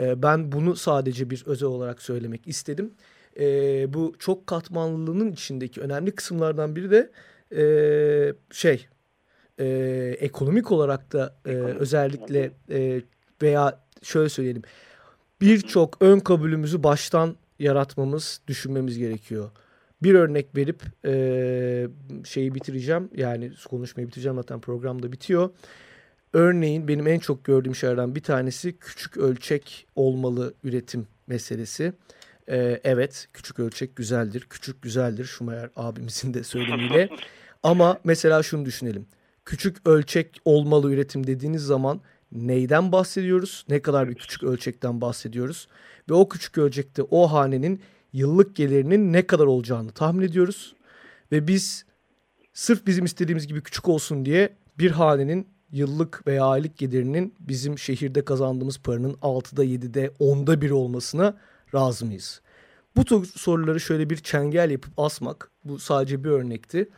E, 0.00 0.22
ben 0.22 0.52
bunu 0.52 0.76
sadece 0.76 1.30
bir 1.30 1.42
özel 1.46 1.68
olarak 1.68 2.02
söylemek 2.02 2.48
istedim. 2.48 2.94
E, 3.40 3.44
bu 3.94 4.14
çok 4.18 4.46
katmanlılığının 4.46 5.32
içindeki 5.32 5.80
önemli 5.80 6.10
kısımlardan 6.10 6.76
biri 6.76 6.90
de 6.90 7.10
e, 7.56 7.64
şey 8.50 8.86
e, 9.58 9.66
ekonomik 10.20 10.72
olarak 10.72 11.12
da 11.12 11.36
e, 11.46 11.50
özellikle 11.54 12.50
e, 12.70 13.02
veya 13.42 13.80
şöyle 14.02 14.28
söyleyelim 14.28 14.62
birçok 15.40 16.02
ön 16.02 16.18
kabulümüzü 16.18 16.82
baştan 16.82 17.36
yaratmamız, 17.58 18.40
düşünmemiz 18.46 18.98
gerekiyor. 18.98 19.50
Bir 20.02 20.14
örnek 20.14 20.56
verip 20.56 20.82
e, 21.04 21.88
şeyi 22.24 22.54
bitireceğim. 22.54 23.10
Yani 23.16 23.52
konuşmayı 23.70 24.08
bitireceğim 24.08 24.36
zaten 24.36 24.60
programda 24.60 25.12
bitiyor. 25.12 25.50
Örneğin 26.32 26.88
benim 26.88 27.06
en 27.06 27.18
çok 27.18 27.44
gördüğüm 27.44 27.74
şeylerden 27.74 28.14
bir 28.14 28.22
tanesi 28.22 28.78
küçük 28.78 29.16
ölçek 29.16 29.86
olmalı 29.96 30.54
üretim 30.64 31.06
meselesi. 31.26 31.92
Ee, 32.48 32.80
evet 32.84 33.28
küçük 33.32 33.58
ölçek 33.58 33.96
güzeldir. 33.96 34.46
Küçük 34.50 34.82
güzeldir 34.82 35.24
Schumacher 35.24 35.70
abimizin 35.76 36.34
de 36.34 36.44
söylemiyle. 36.44 37.08
Ama 37.62 37.98
mesela 38.04 38.42
şunu 38.42 38.64
düşünelim. 38.64 39.06
Küçük 39.44 39.88
ölçek 39.88 40.40
olmalı 40.44 40.92
üretim 40.92 41.26
dediğiniz 41.26 41.62
zaman 41.62 42.00
neyden 42.32 42.92
bahsediyoruz? 42.92 43.64
Ne 43.68 43.82
kadar 43.82 44.08
bir 44.08 44.14
küçük 44.14 44.42
ölçekten 44.42 45.00
bahsediyoruz? 45.00 45.68
Ve 46.10 46.14
o 46.14 46.28
küçük 46.28 46.58
ölçekte 46.58 47.02
o 47.02 47.32
hanenin 47.32 47.80
yıllık 48.12 48.56
gelirinin 48.56 49.12
ne 49.12 49.26
kadar 49.26 49.46
olacağını 49.46 49.92
tahmin 49.92 50.22
ediyoruz. 50.22 50.74
Ve 51.32 51.48
biz 51.48 51.84
sırf 52.52 52.86
bizim 52.86 53.04
istediğimiz 53.04 53.46
gibi 53.46 53.62
küçük 53.62 53.88
olsun 53.88 54.24
diye 54.24 54.56
bir 54.78 54.90
hanenin 54.90 55.48
yıllık 55.72 56.26
veya 56.26 56.44
aylık 56.44 56.78
gelirinin 56.78 57.34
bizim 57.40 57.78
şehirde 57.78 58.24
kazandığımız 58.24 58.78
paranın 58.78 59.12
6'da 59.12 59.64
7'de 59.64 60.06
10'da 60.20 60.60
1 60.60 60.70
olmasına 60.70 61.36
razı 61.74 62.06
mıyız? 62.06 62.40
Bu 62.96 63.26
soruları 63.26 63.80
şöyle 63.80 64.10
bir 64.10 64.16
çengel 64.16 64.70
yapıp 64.70 64.92
asmak 64.96 65.50
bu 65.64 65.78
sadece 65.78 66.24
bir 66.24 66.30
örnekti. 66.30 66.88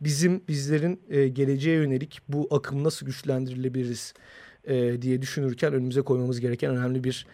Bizim 0.00 0.42
bizlerin 0.48 1.00
e, 1.08 1.28
geleceğe 1.28 1.76
yönelik 1.76 2.20
bu 2.28 2.48
akım 2.50 2.84
nasıl 2.84 3.06
güçlendirilebiliriz 3.06 4.14
e, 4.64 5.02
diye 5.02 5.22
düşünürken 5.22 5.72
önümüze 5.72 6.02
koymamız 6.02 6.40
gereken 6.40 6.76
önemli 6.76 7.04
bir 7.04 7.26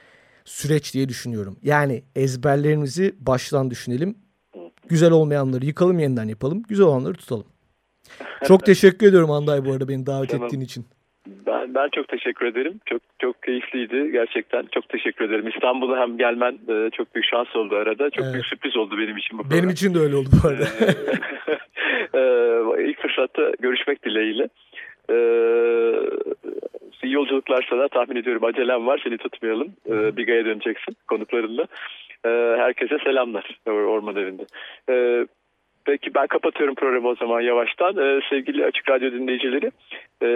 süreç 0.45 0.95
diye 0.95 1.09
düşünüyorum. 1.09 1.57
Yani 1.63 2.03
ezberlerimizi 2.17 3.15
baştan 3.19 3.71
düşünelim. 3.71 4.19
Güzel 4.89 5.11
olmayanları 5.11 5.67
yıkalım 5.67 5.99
yeniden 5.99 6.29
yapalım. 6.29 6.63
Güzel 6.63 6.87
olanları 6.87 7.15
tutalım. 7.15 7.47
Çok 8.45 8.67
teşekkür 8.67 9.07
ediyorum 9.07 9.31
Anday 9.31 9.65
bu 9.65 9.73
arada 9.73 9.89
beni 9.89 10.07
davet 10.07 10.31
tamam. 10.31 10.47
ettiğin 10.47 10.63
için. 10.63 10.87
Ben 11.47 11.75
ben 11.75 11.89
çok 11.95 12.09
teşekkür 12.09 12.47
ederim. 12.47 12.81
Çok 12.87 13.03
çok 13.19 13.43
keyifliydi 13.43 14.13
gerçekten. 14.13 14.67
Çok 14.75 14.89
teşekkür 14.89 15.25
ederim. 15.25 15.49
İstanbul'a 15.49 16.01
hem 16.01 16.19
gelmen 16.19 16.59
e, 16.69 16.91
çok 16.91 17.15
büyük 17.15 17.27
şans 17.31 17.57
oldu 17.57 17.77
arada. 17.77 18.11
Çok 18.11 18.25
evet. 18.25 18.35
büyük 18.35 18.47
sürpriz 18.47 18.77
oldu 18.77 18.99
benim 18.99 19.17
için 19.17 19.39
bu 19.39 19.43
program. 19.43 19.59
Benim 19.59 19.71
için 19.71 19.95
de 19.95 19.99
öyle 19.99 20.17
oldu 20.17 20.29
bu 20.43 20.49
arada. 20.49 20.65
ee, 22.15 22.85
ilk 22.89 23.03
fırsatta 23.03 23.53
görüşmek 23.61 24.05
dileğiyle. 24.05 24.49
Ee, 25.11 25.15
iyi 27.03 27.13
yolculuklar 27.13 27.67
sana. 27.71 27.89
Tahmin 27.89 28.17
ediyorum 28.17 28.45
acelem 28.45 28.87
var. 28.87 29.01
Seni 29.05 29.19
tutmayalım. 29.19 29.73
Ee, 29.89 30.17
Biga'ya 30.17 30.45
döneceksin 30.45 30.97
konuklarınla. 31.09 31.67
Ee, 32.25 32.57
herkese 32.59 32.99
selamlar 33.05 33.59
Orman 33.67 34.17
Evi'nde. 34.17 34.47
Ee, 34.91 35.27
Peki 35.87 36.15
ben 36.15 36.27
kapatıyorum 36.27 36.75
programı 36.75 37.09
o 37.09 37.15
zaman 37.15 37.41
yavaştan. 37.41 37.97
Ee, 37.97 38.21
sevgili 38.31 38.65
Açık 38.65 38.91
Radyo 38.91 39.13
dinleyicileri, 39.13 39.71
e, 40.23 40.27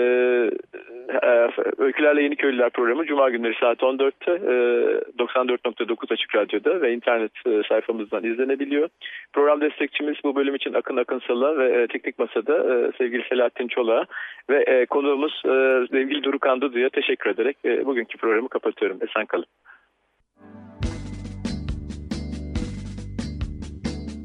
e, 1.22 1.48
Öykülerle 1.78 2.22
Yeni 2.22 2.36
Köylüler 2.36 2.70
programı 2.70 3.06
Cuma 3.06 3.30
günleri 3.30 3.54
saat 3.60 3.82
14'te 3.82 4.32
e, 4.32 4.54
94.9 5.18 6.12
Açık 6.12 6.34
Radyo'da 6.34 6.82
ve 6.82 6.92
internet 6.92 7.32
e, 7.46 7.62
sayfamızdan 7.68 8.24
izlenebiliyor. 8.24 8.88
Program 9.32 9.60
destekçimiz 9.60 10.16
bu 10.24 10.36
bölüm 10.36 10.54
için 10.54 10.74
Akın 10.74 10.96
Akınsal'a 10.96 11.58
ve 11.58 11.82
e, 11.82 11.86
Teknik 11.86 12.18
Masa'da 12.18 12.56
e, 12.74 12.92
sevgili 12.98 13.24
Selahattin 13.28 13.68
Çolak'a 13.68 14.06
ve 14.50 14.62
e, 14.62 14.86
konuğumuz 14.86 15.42
e, 15.44 15.86
sevgili 15.90 16.22
Durukan 16.22 16.60
Dudu'ya 16.60 16.88
teşekkür 16.88 17.30
ederek 17.30 17.56
e, 17.64 17.86
bugünkü 17.86 18.18
programı 18.18 18.48
kapatıyorum. 18.48 18.98
Esen 19.02 19.26
kalın. 19.26 19.46